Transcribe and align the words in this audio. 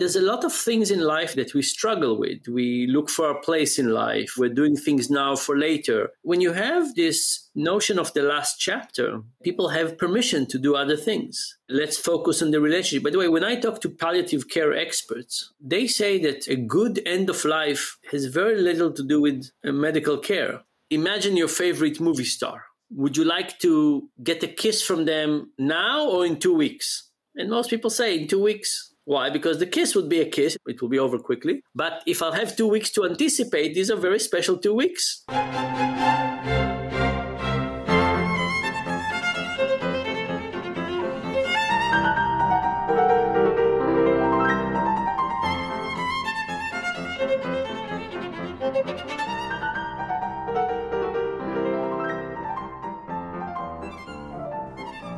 There's 0.00 0.16
a 0.16 0.22
lot 0.22 0.44
of 0.44 0.54
things 0.54 0.90
in 0.90 1.00
life 1.00 1.34
that 1.34 1.52
we 1.52 1.60
struggle 1.60 2.16
with. 2.18 2.48
We 2.48 2.86
look 2.86 3.10
for 3.10 3.28
a 3.28 3.38
place 3.38 3.78
in 3.78 3.90
life. 3.90 4.32
We're 4.38 4.48
doing 4.48 4.74
things 4.74 5.10
now 5.10 5.36
for 5.36 5.58
later. 5.58 6.08
When 6.22 6.40
you 6.40 6.54
have 6.54 6.94
this 6.94 7.50
notion 7.54 7.98
of 7.98 8.10
the 8.14 8.22
last 8.22 8.58
chapter, 8.58 9.20
people 9.44 9.68
have 9.68 9.98
permission 9.98 10.46
to 10.46 10.58
do 10.58 10.74
other 10.74 10.96
things. 10.96 11.58
Let's 11.68 11.98
focus 11.98 12.40
on 12.40 12.50
the 12.50 12.62
relationship. 12.62 13.04
By 13.04 13.10
the 13.10 13.18
way, 13.18 13.28
when 13.28 13.44
I 13.44 13.56
talk 13.56 13.82
to 13.82 13.90
palliative 13.90 14.48
care 14.48 14.72
experts, 14.72 15.52
they 15.60 15.86
say 15.86 16.18
that 16.22 16.48
a 16.48 16.56
good 16.56 17.02
end 17.04 17.28
of 17.28 17.44
life 17.44 17.98
has 18.10 18.24
very 18.24 18.58
little 18.58 18.92
to 18.92 19.02
do 19.06 19.20
with 19.20 19.50
uh, 19.62 19.70
medical 19.70 20.16
care. 20.16 20.62
Imagine 20.88 21.36
your 21.36 21.48
favorite 21.48 22.00
movie 22.00 22.24
star. 22.24 22.64
Would 22.92 23.18
you 23.18 23.24
like 23.24 23.58
to 23.58 24.08
get 24.24 24.42
a 24.42 24.48
kiss 24.48 24.80
from 24.80 25.04
them 25.04 25.52
now 25.58 26.08
or 26.08 26.24
in 26.24 26.38
two 26.38 26.54
weeks? 26.54 27.10
And 27.36 27.50
most 27.50 27.68
people 27.68 27.90
say 27.90 28.18
in 28.18 28.28
two 28.28 28.42
weeks. 28.42 28.89
Why? 29.10 29.28
Because 29.28 29.58
the 29.58 29.66
kiss 29.66 29.96
would 29.96 30.08
be 30.08 30.20
a 30.20 30.24
kiss, 30.24 30.56
it 30.68 30.80
will 30.80 30.88
be 30.88 31.00
over 31.00 31.18
quickly. 31.18 31.64
But 31.74 32.00
if 32.06 32.22
I'll 32.22 32.30
have 32.30 32.54
two 32.54 32.68
weeks 32.68 32.90
to 32.92 33.04
anticipate, 33.04 33.74
these 33.74 33.90
are 33.90 33.96
very 33.96 34.20
special 34.20 34.56
two 34.56 34.72
weeks. 34.72 35.24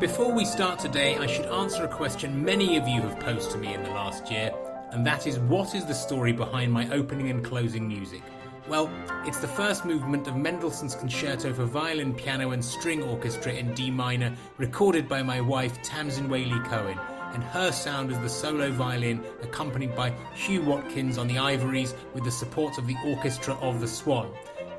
Before 0.03 0.33
we 0.33 0.45
start 0.45 0.81
today, 0.81 1.17
I 1.17 1.29
should 1.29 1.47
answer 1.47 1.85
a 1.85 1.89
question 1.89 2.45
many 2.45 2.77
of 2.77 2.89
you 2.89 3.01
have 3.03 3.21
posed 3.21 3.53
to 3.53 3.57
me 3.57 3.73
in 3.73 3.85
the 3.85 3.91
last 3.91 4.33
year, 4.33 4.53
and 4.91 5.07
that 5.07 5.29
is 5.29 5.39
what 5.39 5.77
is 5.77 5.87
the 5.87 5.95
story 5.95 6.33
behind 6.33 6.73
my 6.73 6.91
opening 6.91 7.31
and 7.31 7.45
closing 7.45 7.87
music? 7.87 8.21
Well, 8.67 8.91
it's 9.25 9.39
the 9.39 9.47
first 9.47 9.85
movement 9.85 10.27
of 10.27 10.35
Mendelssohn's 10.35 10.97
Concerto 10.97 11.55
for 11.55 11.67
Violin, 11.67 12.15
Piano, 12.15 12.51
and 12.51 12.65
String 12.65 13.05
Orchestra 13.05 13.53
in 13.53 13.75
D 13.75 13.93
minor, 13.93 14.35
recorded 14.59 15.09
by 15.09 15.23
my 15.23 15.41
wife 15.41 15.81
Tamsin 15.85 16.29
Waley-Cohen, 16.29 16.99
and 17.33 17.45
her 17.45 17.71
sound 17.71 18.11
is 18.11 18.19
the 18.19 18.29
solo 18.29 18.73
violin, 18.73 19.25
accompanied 19.41 19.95
by 19.95 20.11
Huw 20.35 20.65
Watkins 20.65 21.17
on 21.17 21.29
the 21.29 21.39
ivories 21.39 21.95
with 22.13 22.25
the 22.25 22.31
support 22.33 22.77
of 22.77 22.89
the 22.89 22.97
Orchestra 23.07 23.55
of 23.61 23.81
the 23.81 23.87
Swan 23.87 24.33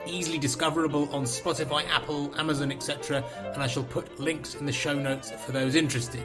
easily 0.06 0.38
discoverable 0.38 1.14
on 1.14 1.24
Spotify, 1.24 1.88
Apple, 1.90 2.34
Amazon, 2.38 2.72
etc., 2.72 3.24
and 3.54 3.62
I 3.62 3.68
shall 3.68 3.84
put 3.84 4.20
links 4.20 4.56
in 4.56 4.66
the 4.66 4.72
show 4.72 4.94
notes 4.94 5.32
for 5.32 5.52
those 5.52 5.76
interested. 5.76 6.24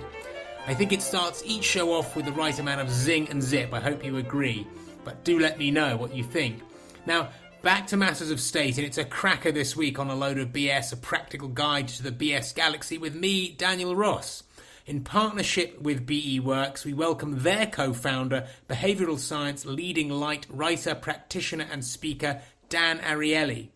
I 0.67 0.75
think 0.75 0.93
it 0.93 1.01
starts 1.01 1.43
each 1.47 1.65
show 1.65 1.93
off 1.93 2.15
with 2.15 2.27
the 2.27 2.33
right 2.33 2.59
amount 2.59 2.81
of 2.81 2.91
zing 2.91 3.29
and 3.31 3.43
zip. 3.43 3.73
I 3.73 3.81
hope 3.81 4.05
you 4.05 4.19
agree, 4.19 4.67
but 5.05 5.25
do 5.25 5.39
let 5.39 5.59
me 5.59 5.71
know 5.71 5.97
what 5.97 6.15
you 6.15 6.23
think. 6.23 6.61
Now, 7.07 7.31
back 7.63 7.87
to 7.89 7.97
matters 7.97 8.31
of 8.31 8.41
state, 8.41 8.77
and 8.77 8.87
it's 8.87 8.99
a 8.99 9.05
cracker 9.05 9.51
this 9.51 9.75
week 9.75 9.99
on 9.99 10.11
a 10.11 10.15
load 10.15 10.39
of 10.39 10.49
BS, 10.49 10.93
a 10.93 10.97
practical 10.97 11.49
guide 11.49 11.89
to 11.89 12.03
the 12.03 12.13
BS 12.13 12.55
galaxy 12.55 12.99
with 12.99 13.15
me, 13.15 13.51
Daniel 13.53 13.97
Ross. 13.97 14.43
In 14.89 15.03
partnership 15.03 15.79
with 15.83 16.07
BEworks, 16.07 16.85
we 16.85 16.95
welcome 16.95 17.43
their 17.43 17.67
co 17.67 17.93
founder, 17.93 18.47
behavioral 18.71 19.19
science 19.19 19.67
leading 19.67 20.09
light 20.09 20.47
writer, 20.49 20.95
practitioner, 20.95 21.67
and 21.71 21.85
speaker, 21.85 22.41
Dan 22.69 22.99
Ariely. 22.99 23.69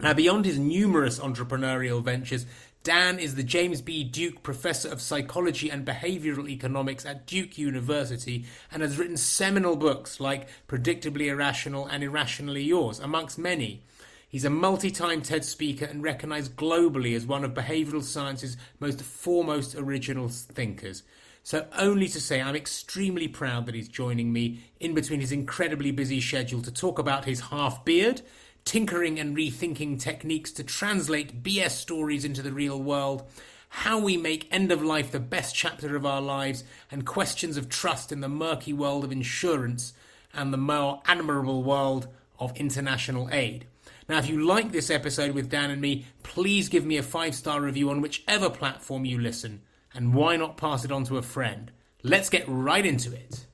Now, 0.00 0.14
beyond 0.14 0.44
his 0.44 0.58
numerous 0.58 1.18
entrepreneurial 1.18 2.02
ventures, 2.02 2.46
Dan 2.82 3.18
is 3.18 3.34
the 3.34 3.42
James 3.42 3.80
B. 3.80 4.04
Duke 4.04 4.42
Professor 4.42 4.90
of 4.90 5.00
Psychology 5.00 5.70
and 5.70 5.86
Behavioral 5.86 6.48
Economics 6.48 7.06
at 7.06 7.26
Duke 7.26 7.56
University 7.56 8.44
and 8.70 8.82
has 8.82 8.98
written 8.98 9.16
seminal 9.16 9.76
books 9.76 10.20
like 10.20 10.48
Predictably 10.68 11.28
Irrational 11.28 11.86
and 11.86 12.02
Irrationally 12.02 12.62
Yours, 12.62 12.98
amongst 12.98 13.38
many. 13.38 13.82
He's 14.28 14.44
a 14.44 14.50
multi 14.50 14.90
time 14.90 15.22
TED 15.22 15.44
speaker 15.44 15.86
and 15.86 16.02
recognized 16.02 16.56
globally 16.56 17.16
as 17.16 17.24
one 17.24 17.44
of 17.44 17.54
behavioral 17.54 18.02
science's 18.02 18.56
most 18.80 19.00
foremost 19.00 19.74
original 19.74 20.28
thinkers. 20.28 21.04
So, 21.46 21.66
only 21.76 22.08
to 22.08 22.22
say, 22.22 22.40
I'm 22.40 22.56
extremely 22.56 23.28
proud 23.28 23.66
that 23.66 23.74
he's 23.74 23.86
joining 23.86 24.32
me 24.32 24.60
in 24.80 24.94
between 24.94 25.20
his 25.20 25.30
incredibly 25.30 25.90
busy 25.90 26.18
schedule 26.18 26.62
to 26.62 26.72
talk 26.72 26.98
about 26.98 27.26
his 27.26 27.40
half 27.40 27.84
beard, 27.84 28.22
tinkering 28.64 29.20
and 29.20 29.36
rethinking 29.36 30.00
techniques 30.00 30.50
to 30.52 30.64
translate 30.64 31.42
BS 31.42 31.72
stories 31.72 32.24
into 32.24 32.40
the 32.40 32.50
real 32.50 32.82
world, 32.82 33.24
how 33.68 33.98
we 33.98 34.16
make 34.16 34.48
end 34.50 34.72
of 34.72 34.82
life 34.82 35.12
the 35.12 35.20
best 35.20 35.54
chapter 35.54 35.94
of 35.96 36.06
our 36.06 36.22
lives, 36.22 36.64
and 36.90 37.04
questions 37.04 37.58
of 37.58 37.68
trust 37.68 38.10
in 38.10 38.22
the 38.22 38.28
murky 38.28 38.72
world 38.72 39.04
of 39.04 39.12
insurance 39.12 39.92
and 40.32 40.50
the 40.50 40.56
more 40.56 41.02
admirable 41.04 41.62
world 41.62 42.08
of 42.38 42.56
international 42.56 43.28
aid. 43.30 43.66
Now, 44.08 44.18
if 44.18 44.30
you 44.30 44.42
like 44.42 44.72
this 44.72 44.88
episode 44.88 45.32
with 45.32 45.50
Dan 45.50 45.70
and 45.70 45.82
me, 45.82 46.06
please 46.22 46.70
give 46.70 46.86
me 46.86 46.96
a 46.96 47.02
five 47.02 47.34
star 47.34 47.60
review 47.60 47.90
on 47.90 48.00
whichever 48.00 48.48
platform 48.48 49.04
you 49.04 49.18
listen. 49.18 49.60
And 49.94 50.12
why 50.12 50.36
not 50.36 50.56
pass 50.56 50.84
it 50.84 50.90
on 50.90 51.04
to 51.04 51.18
a 51.18 51.22
friend? 51.22 51.70
Let's 52.02 52.28
get 52.28 52.44
right 52.48 52.84
into 52.84 53.12
it. 53.12 53.46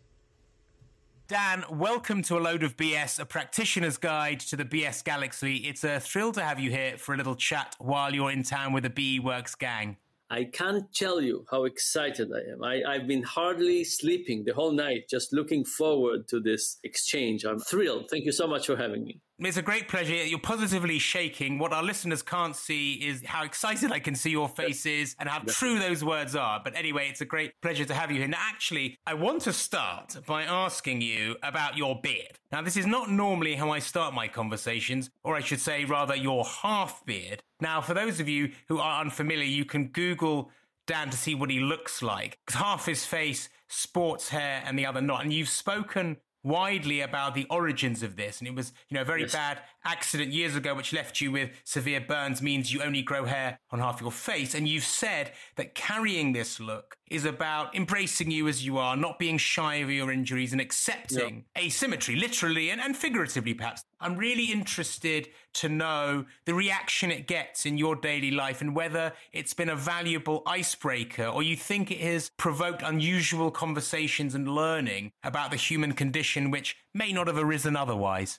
Dan, 1.29 1.65
welcome 1.71 2.23
to 2.23 2.39
a 2.39 2.41
load 2.41 2.63
of 2.63 2.77
BS, 2.77 3.21
a 3.21 3.27
practitioner's 3.27 3.99
guide 3.99 4.41
to 4.41 4.57
the 4.57 4.65
BS 4.65 5.05
galaxy. 5.05 5.59
It's 5.59 5.85
a 5.85 6.01
thrill 6.01 6.33
to 6.33 6.43
have 6.43 6.59
you 6.59 6.71
here 6.71 6.97
for 6.97 7.15
a 7.15 7.17
little 7.17 7.37
chat 7.37 7.77
while 7.79 8.15
you're 8.15 8.33
in 8.33 8.43
town 8.43 8.73
with 8.73 8.85
the 8.85 8.91
BEworks 8.91 9.57
gang. 9.57 9.99
I 10.31 10.45
can't 10.45 10.93
tell 10.95 11.21
you 11.21 11.45
how 11.51 11.65
excited 11.65 12.31
I 12.33 12.53
am. 12.53 12.65
I, 12.65 12.95
have 12.95 13.07
been 13.07 13.23
hardly 13.23 13.85
sleeping 13.85 14.45
the 14.45 14.55
whole 14.55 14.73
night, 14.73 15.09
just 15.09 15.33
looking 15.33 15.65
forward 15.65 16.27
to 16.29 16.41
this 16.41 16.79
exchange. 16.85 17.45
I'm 17.45 17.61
thrilled. 17.61 18.09
Thank 18.11 18.25
you 18.25 18.33
so 18.33 18.47
much 18.47 18.67
for 18.67 18.77
having 18.77 19.05
me. 19.05 19.21
It's 19.43 19.57
a 19.57 19.63
great 19.63 19.89
pleasure. 19.89 20.15
You're 20.15 20.39
positively 20.39 20.99
shaking. 20.99 21.59
What 21.59 21.73
our 21.73 21.83
listeners 21.83 22.21
can't 22.21 22.55
see 22.55 22.93
is 22.95 23.25
how 23.25 23.43
excited 23.43 23.91
I 23.91 23.99
can 23.99 24.15
see 24.15 24.31
your 24.31 24.51
faces 24.51 25.17
and 25.19 25.31
how 25.31 25.39
true 25.39 25.79
those 25.79 26.05
words 26.05 26.37
are. 26.37 26.61
But 26.63 26.77
anyway, 26.77 27.09
it's 27.09 27.23
a 27.23 27.25
great 27.25 27.53
pleasure 27.63 27.87
to 27.87 27.95
have 27.95 28.11
you 28.11 28.19
here. 28.19 28.29
Now, 28.29 28.39
actually, 28.39 28.99
I 29.07 29.15
want 29.15 29.41
to 29.43 29.55
start 29.55 30.19
by 30.27 30.43
asking 30.43 31.01
you 31.01 31.37
about 31.43 31.79
your 31.79 31.99
beard. 32.03 32.39
Now, 32.53 32.61
this 32.61 32.77
is 32.77 32.87
not 32.87 33.11
normally 33.11 33.55
how 33.55 33.71
I 33.71 33.79
start 33.79 34.13
my 34.13 34.29
conversations, 34.29 35.09
or 35.25 35.35
I 35.37 35.41
should 35.41 35.61
say, 35.61 35.87
rather, 35.87 36.15
your 36.15 36.45
half 36.45 37.03
beard. 37.07 37.43
Now, 37.63 37.81
for 37.81 37.95
those 37.95 38.21
of 38.21 38.29
you 38.29 38.53
who 38.69 38.79
are 38.79 39.01
unfamiliar, 39.01 39.45
you 39.45 39.65
can 39.65 39.89
Google 39.89 40.51
Dan 40.87 41.09
to 41.09 41.17
see 41.17 41.35
what 41.35 41.51
he 41.51 41.61
looks 41.61 42.03
like. 42.03 42.39
Half 42.51 42.85
his 42.85 43.07
face, 43.07 43.49
sports 43.69 44.29
hair, 44.29 44.63
and 44.67 44.79
the 44.79 44.85
other 44.85 45.01
not. 45.01 45.23
And 45.23 45.33
you've 45.33 45.49
spoken 45.49 46.19
widely 46.43 47.01
about 47.01 47.35
the 47.35 47.47
origins 47.51 48.03
of 48.03 48.17
this 48.17 48.39
and 48.39 48.49
it 48.49 48.55
was 48.55 48.73
you 48.89 48.95
know 48.95 49.03
a 49.03 49.05
very 49.05 49.23
yes. 49.23 49.33
bad 49.33 49.59
accident 49.85 50.33
years 50.33 50.57
ago 50.57 50.75
which 50.75 50.93
left 50.93 51.21
you 51.21 51.31
with 51.31 51.51
severe 51.65 52.01
burns 52.01 52.41
means 52.41 52.73
you 52.73 52.83
only 52.83 53.03
grow 53.03 53.25
hair 53.25 53.59
on 53.71 53.79
half 53.79 54.01
your 54.01 54.11
face 54.11 54.55
and 54.55 54.67
you've 54.67 54.85
said 54.85 55.33
that 55.57 55.75
carrying 55.75 56.33
this 56.33 56.59
look 56.59 56.97
is 57.11 57.25
about 57.25 57.75
embracing 57.75 58.31
you 58.31 58.47
as 58.47 58.65
you 58.65 58.79
are 58.79 58.97
not 58.97 59.19
being 59.19 59.37
shy 59.37 59.77
of 59.77 59.91
your 59.91 60.13
injuries 60.13 60.53
and 60.53 60.61
accepting 60.61 61.45
asymmetry 61.59 62.15
literally 62.15 62.71
and, 62.71 62.81
and 62.81 62.97
figuratively 62.97 63.53
perhaps. 63.53 63.85
I'm 64.01 64.17
really 64.17 64.53
interested 64.53 65.29
to 65.55 65.69
know 65.69 66.25
the 66.47 66.55
reaction 66.55 67.11
it 67.11 67.27
gets 67.27 67.67
in 67.67 67.77
your 67.77 67.97
daily 67.97 68.31
life 68.31 68.61
and 68.61 68.75
whether 68.75 69.13
it's 69.33 69.53
been 69.53 69.69
a 69.69 69.77
valuable 69.77 70.43
icebreaker 70.47 71.27
or 71.27 71.43
you 71.43 71.57
think 71.57 71.91
it 71.91 72.01
has 72.01 72.31
provoked 72.37 72.83
unusual 72.83 73.51
conversations 73.51 74.35
and 74.35 74.49
learning 74.49 75.11
about 75.25 75.51
the 75.51 75.57
human 75.57 75.93
condition 75.93 76.51
which 76.51 76.77
may 76.95 77.13
not 77.13 77.27
have 77.27 77.39
arisen 77.39 77.75
otherwise 77.77 78.39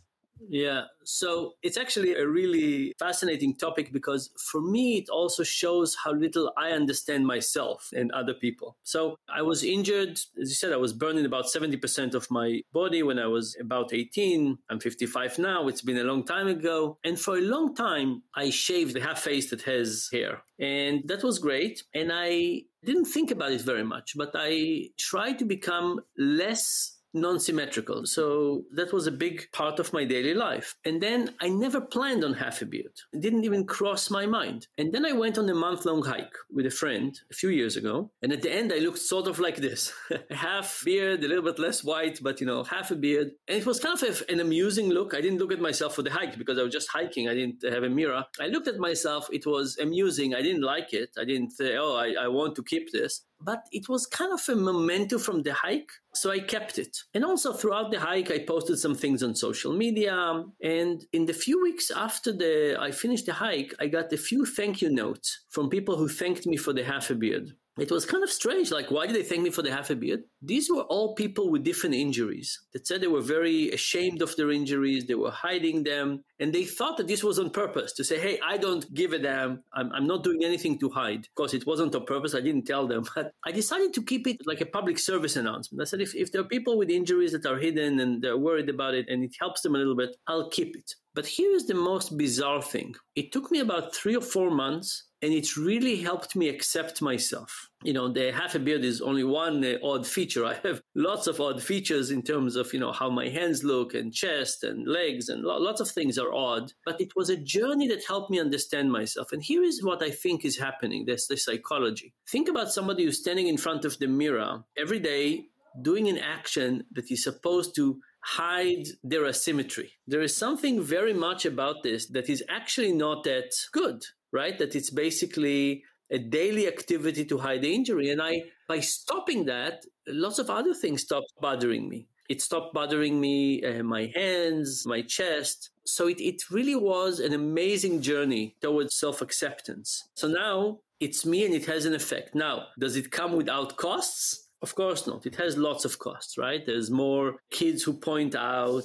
yeah, 0.49 0.83
so 1.03 1.53
it's 1.61 1.77
actually 1.77 2.15
a 2.15 2.27
really 2.27 2.93
fascinating 2.99 3.55
topic 3.55 3.91
because 3.91 4.29
for 4.37 4.61
me, 4.61 4.97
it 4.97 5.09
also 5.09 5.43
shows 5.43 5.95
how 5.95 6.13
little 6.13 6.51
I 6.57 6.71
understand 6.71 7.25
myself 7.25 7.89
and 7.95 8.11
other 8.11 8.33
people. 8.33 8.77
So 8.83 9.17
I 9.29 9.41
was 9.41 9.63
injured, 9.63 10.19
as 10.41 10.49
you 10.49 10.55
said, 10.55 10.73
I 10.73 10.77
was 10.77 10.93
burning 10.93 11.25
about 11.25 11.45
70% 11.45 12.13
of 12.13 12.29
my 12.31 12.61
body 12.73 13.03
when 13.03 13.19
I 13.19 13.27
was 13.27 13.55
about 13.59 13.93
18. 13.93 14.57
I'm 14.69 14.79
55 14.79 15.39
now, 15.39 15.67
it's 15.67 15.81
been 15.81 15.97
a 15.97 16.03
long 16.03 16.23
time 16.23 16.47
ago. 16.47 16.97
And 17.03 17.19
for 17.19 17.37
a 17.37 17.41
long 17.41 17.75
time, 17.75 18.23
I 18.35 18.49
shaved 18.49 18.93
the 18.93 19.01
half 19.01 19.21
face 19.21 19.49
that 19.49 19.61
has 19.63 20.09
hair. 20.11 20.43
And 20.59 21.01
that 21.05 21.23
was 21.23 21.39
great. 21.39 21.83
And 21.93 22.11
I 22.13 22.63
didn't 22.83 23.05
think 23.05 23.31
about 23.31 23.51
it 23.51 23.61
very 23.61 23.83
much, 23.83 24.13
but 24.15 24.31
I 24.33 24.89
tried 24.97 25.39
to 25.39 25.45
become 25.45 26.01
less 26.17 26.97
non-symmetrical. 27.13 28.05
So 28.05 28.63
that 28.73 28.93
was 28.93 29.07
a 29.07 29.11
big 29.11 29.51
part 29.51 29.79
of 29.79 29.93
my 29.93 30.05
daily 30.05 30.33
life. 30.33 30.75
And 30.85 31.01
then 31.01 31.33
I 31.41 31.49
never 31.49 31.81
planned 31.81 32.23
on 32.23 32.33
half 32.33 32.61
a 32.61 32.65
beard. 32.65 32.93
It 33.13 33.21
didn't 33.21 33.43
even 33.43 33.65
cross 33.65 34.09
my 34.09 34.25
mind. 34.25 34.67
And 34.77 34.93
then 34.93 35.05
I 35.05 35.11
went 35.13 35.37
on 35.37 35.49
a 35.49 35.55
month-long 35.55 36.03
hike 36.03 36.35
with 36.49 36.65
a 36.65 36.71
friend 36.71 37.19
a 37.31 37.33
few 37.33 37.49
years 37.49 37.75
ago. 37.75 38.11
And 38.21 38.31
at 38.31 38.41
the 38.41 38.53
end, 38.53 38.71
I 38.73 38.79
looked 38.79 38.99
sort 38.99 39.27
of 39.27 39.39
like 39.39 39.57
this. 39.57 39.93
half 40.31 40.81
beard, 40.85 41.23
a 41.23 41.27
little 41.27 41.43
bit 41.43 41.59
less 41.59 41.83
white, 41.83 42.19
but 42.21 42.39
you 42.39 42.47
know, 42.47 42.63
half 42.63 42.91
a 42.91 42.95
beard. 42.95 43.31
And 43.47 43.57
it 43.57 43.65
was 43.65 43.79
kind 43.79 44.01
of 44.01 44.23
an 44.29 44.39
amusing 44.39 44.89
look. 44.89 45.13
I 45.13 45.21
didn't 45.21 45.39
look 45.39 45.51
at 45.51 45.59
myself 45.59 45.95
for 45.95 46.03
the 46.03 46.11
hike 46.11 46.37
because 46.37 46.57
I 46.57 46.63
was 46.63 46.73
just 46.73 46.89
hiking. 46.89 47.27
I 47.27 47.33
didn't 47.33 47.63
have 47.63 47.83
a 47.83 47.89
mirror. 47.89 48.25
I 48.39 48.47
looked 48.47 48.67
at 48.67 48.77
myself. 48.77 49.27
It 49.31 49.45
was 49.45 49.77
amusing. 49.77 50.33
I 50.33 50.41
didn't 50.41 50.61
like 50.61 50.93
it. 50.93 51.09
I 51.17 51.25
didn't 51.25 51.51
say, 51.51 51.77
oh, 51.77 51.95
I, 51.95 52.25
I 52.25 52.27
want 52.27 52.55
to 52.55 52.63
keep 52.63 52.91
this. 52.91 53.25
But 53.43 53.65
it 53.71 53.89
was 53.89 54.05
kind 54.05 54.33
of 54.33 54.41
a 54.49 54.55
memento 54.55 55.17
from 55.17 55.43
the 55.43 55.53
hike. 55.53 55.91
So 56.13 56.31
I 56.31 56.39
kept 56.39 56.77
it. 56.77 56.97
And 57.13 57.23
also 57.23 57.53
throughout 57.53 57.91
the 57.91 57.99
hike, 57.99 58.31
I 58.31 58.39
posted 58.39 58.79
some 58.79 58.95
things 58.95 59.23
on 59.23 59.35
social 59.35 59.73
media. 59.73 60.43
And 60.61 61.05
in 61.13 61.25
the 61.25 61.33
few 61.33 61.61
weeks 61.61 61.91
after 61.91 62.31
the 62.31 62.77
I 62.79 62.91
finished 62.91 63.25
the 63.25 63.33
hike, 63.33 63.73
I 63.79 63.87
got 63.87 64.13
a 64.13 64.17
few 64.17 64.45
thank 64.45 64.81
you 64.81 64.89
notes 64.89 65.45
from 65.49 65.69
people 65.69 65.97
who 65.97 66.07
thanked 66.07 66.45
me 66.45 66.57
for 66.57 66.73
the 66.73 66.83
half 66.83 67.09
a 67.09 67.15
beard 67.15 67.53
it 67.79 67.89
was 67.89 68.05
kind 68.05 68.23
of 68.23 68.29
strange. 68.29 68.69
Like, 68.69 68.91
why 68.91 69.07
did 69.07 69.15
they 69.15 69.23
thank 69.23 69.43
me 69.43 69.49
for 69.49 69.61
the 69.61 69.71
half 69.71 69.89
a 69.89 69.95
beard? 69.95 70.23
These 70.41 70.69
were 70.69 70.83
all 70.83 71.15
people 71.15 71.49
with 71.49 71.63
different 71.63 71.95
injuries 71.95 72.59
that 72.73 72.85
said 72.85 72.99
they 72.99 73.07
were 73.07 73.21
very 73.21 73.69
ashamed 73.71 74.21
of 74.21 74.35
their 74.35 74.51
injuries. 74.51 75.05
They 75.05 75.15
were 75.15 75.31
hiding 75.31 75.83
them. 75.83 76.23
And 76.39 76.51
they 76.51 76.65
thought 76.65 76.97
that 76.97 77.07
this 77.07 77.23
was 77.23 77.39
on 77.39 77.49
purpose 77.49 77.93
to 77.93 78.03
say, 78.03 78.19
hey, 78.19 78.39
I 78.45 78.57
don't 78.57 78.93
give 78.93 79.13
a 79.13 79.19
damn. 79.19 79.63
I'm, 79.73 79.91
I'm 79.93 80.05
not 80.05 80.23
doing 80.23 80.43
anything 80.43 80.79
to 80.79 80.89
hide. 80.89 81.19
Of 81.19 81.35
course, 81.35 81.53
it 81.53 81.65
wasn't 81.65 81.95
on 81.95 82.05
purpose. 82.05 82.35
I 82.35 82.41
didn't 82.41 82.65
tell 82.65 82.87
them. 82.87 83.05
But 83.15 83.33
I 83.45 83.51
decided 83.51 83.93
to 83.93 84.03
keep 84.03 84.25
it 84.27 84.37
like 84.45 84.61
a 84.61 84.65
public 84.65 84.97
service 84.97 85.35
announcement. 85.35 85.81
I 85.81 85.85
said, 85.85 86.01
if, 86.01 86.15
if 86.15 86.31
there 86.31 86.41
are 86.41 86.55
people 86.55 86.77
with 86.77 86.89
injuries 86.89 87.31
that 87.33 87.45
are 87.45 87.57
hidden 87.57 87.99
and 87.99 88.21
they're 88.21 88.37
worried 88.37 88.69
about 88.69 88.95
it 88.95 89.07
and 89.09 89.23
it 89.23 89.35
helps 89.39 89.61
them 89.61 89.75
a 89.75 89.77
little 89.77 89.95
bit, 89.95 90.15
I'll 90.27 90.49
keep 90.49 90.75
it. 90.75 90.91
But 91.13 91.25
here 91.25 91.51
is 91.55 91.67
the 91.67 91.75
most 91.75 92.17
bizarre 92.17 92.61
thing. 92.61 92.95
It 93.15 93.31
took 93.31 93.51
me 93.51 93.59
about 93.59 93.93
three 93.93 94.15
or 94.15 94.21
four 94.21 94.49
months 94.49 95.10
and 95.21 95.33
it 95.33 95.55
really 95.55 95.97
helped 95.97 96.35
me 96.35 96.49
accept 96.49 97.01
myself. 97.01 97.69
You 97.83 97.93
know, 97.93 98.11
the 98.11 98.31
half 98.31 98.55
a 98.55 98.59
beard 98.59 98.83
is 98.83 99.01
only 99.01 99.23
one 99.23 99.63
uh, 99.63 99.77
odd 99.83 100.05
feature. 100.05 100.45
I 100.53 100.55
have 100.63 100.81
lots 100.95 101.27
of 101.27 101.39
odd 101.39 101.61
features 101.61 102.11
in 102.11 102.21
terms 102.23 102.55
of, 102.55 102.73
you 102.73 102.79
know, 102.79 102.91
how 102.91 103.09
my 103.09 103.29
hands 103.29 103.63
look 103.63 103.93
and 103.93 104.13
chest 104.13 104.63
and 104.63 104.87
legs 104.87 105.29
and 105.29 105.43
lo- 105.43 105.59
lots 105.59 105.81
of 105.81 105.89
things 105.89 106.17
are 106.17 106.33
odd. 106.33 106.73
But 106.85 106.99
it 106.99 107.15
was 107.15 107.29
a 107.29 107.37
journey 107.37 107.87
that 107.87 108.05
helped 108.07 108.31
me 108.31 108.39
understand 108.39 108.91
myself. 108.91 109.31
And 109.31 109.43
here 109.43 109.63
is 109.63 109.83
what 109.83 110.03
I 110.03 110.09
think 110.09 110.43
is 110.45 110.57
happening. 110.57 111.05
That's 111.05 111.27
the 111.27 111.37
psychology. 111.37 112.13
Think 112.29 112.49
about 112.49 112.71
somebody 112.71 113.05
who's 113.05 113.19
standing 113.19 113.47
in 113.47 113.57
front 113.57 113.85
of 113.85 113.97
the 113.99 114.07
mirror 114.07 114.63
every 114.77 114.99
day 114.99 115.45
doing 115.81 116.07
an 116.07 116.17
action 116.17 116.83
that 116.91 117.11
is 117.11 117.23
supposed 117.23 117.75
to 117.75 117.99
hide 118.23 118.85
their 119.03 119.25
asymmetry. 119.25 119.93
There 120.07 120.21
is 120.21 120.35
something 120.35 120.81
very 120.81 121.13
much 121.13 121.45
about 121.45 121.83
this 121.83 122.07
that 122.09 122.29
is 122.29 122.43
actually 122.49 122.93
not 122.93 123.23
that 123.23 123.51
good 123.71 124.03
right? 124.31 124.57
That 124.57 124.75
it's 124.75 124.89
basically 124.89 125.83
a 126.09 126.17
daily 126.17 126.67
activity 126.67 127.25
to 127.25 127.37
hide 127.37 127.61
the 127.61 127.73
injury. 127.73 128.09
And 128.09 128.21
I, 128.21 128.43
by 128.67 128.79
stopping 128.79 129.45
that, 129.45 129.85
lots 130.07 130.39
of 130.39 130.49
other 130.49 130.73
things 130.73 131.01
stopped 131.01 131.33
bothering 131.39 131.87
me. 131.87 132.07
It 132.29 132.41
stopped 132.41 132.73
bothering 132.73 133.19
me, 133.19 133.63
uh, 133.63 133.83
my 133.83 134.11
hands, 134.15 134.83
my 134.85 135.01
chest. 135.01 135.69
So 135.85 136.07
it, 136.07 136.21
it 136.21 136.43
really 136.49 136.75
was 136.75 137.19
an 137.19 137.33
amazing 137.33 138.01
journey 138.01 138.55
towards 138.61 138.95
self 138.95 139.21
acceptance. 139.21 140.07
So 140.15 140.27
now 140.27 140.79
it's 140.99 141.25
me 141.25 141.45
and 141.45 141.53
it 141.53 141.65
has 141.65 141.85
an 141.85 141.93
effect. 141.93 142.33
Now, 142.33 142.67
does 142.79 142.95
it 142.95 143.11
come 143.11 143.33
without 143.33 143.75
costs? 143.75 144.47
Of 144.61 144.75
course 144.75 145.07
not. 145.07 145.25
It 145.25 145.35
has 145.37 145.57
lots 145.57 145.85
of 145.85 145.97
costs, 145.97 146.37
right? 146.37 146.63
There's 146.63 146.91
more 146.91 147.37
kids 147.49 147.81
who 147.81 147.93
point 147.93 148.35
out 148.35 148.83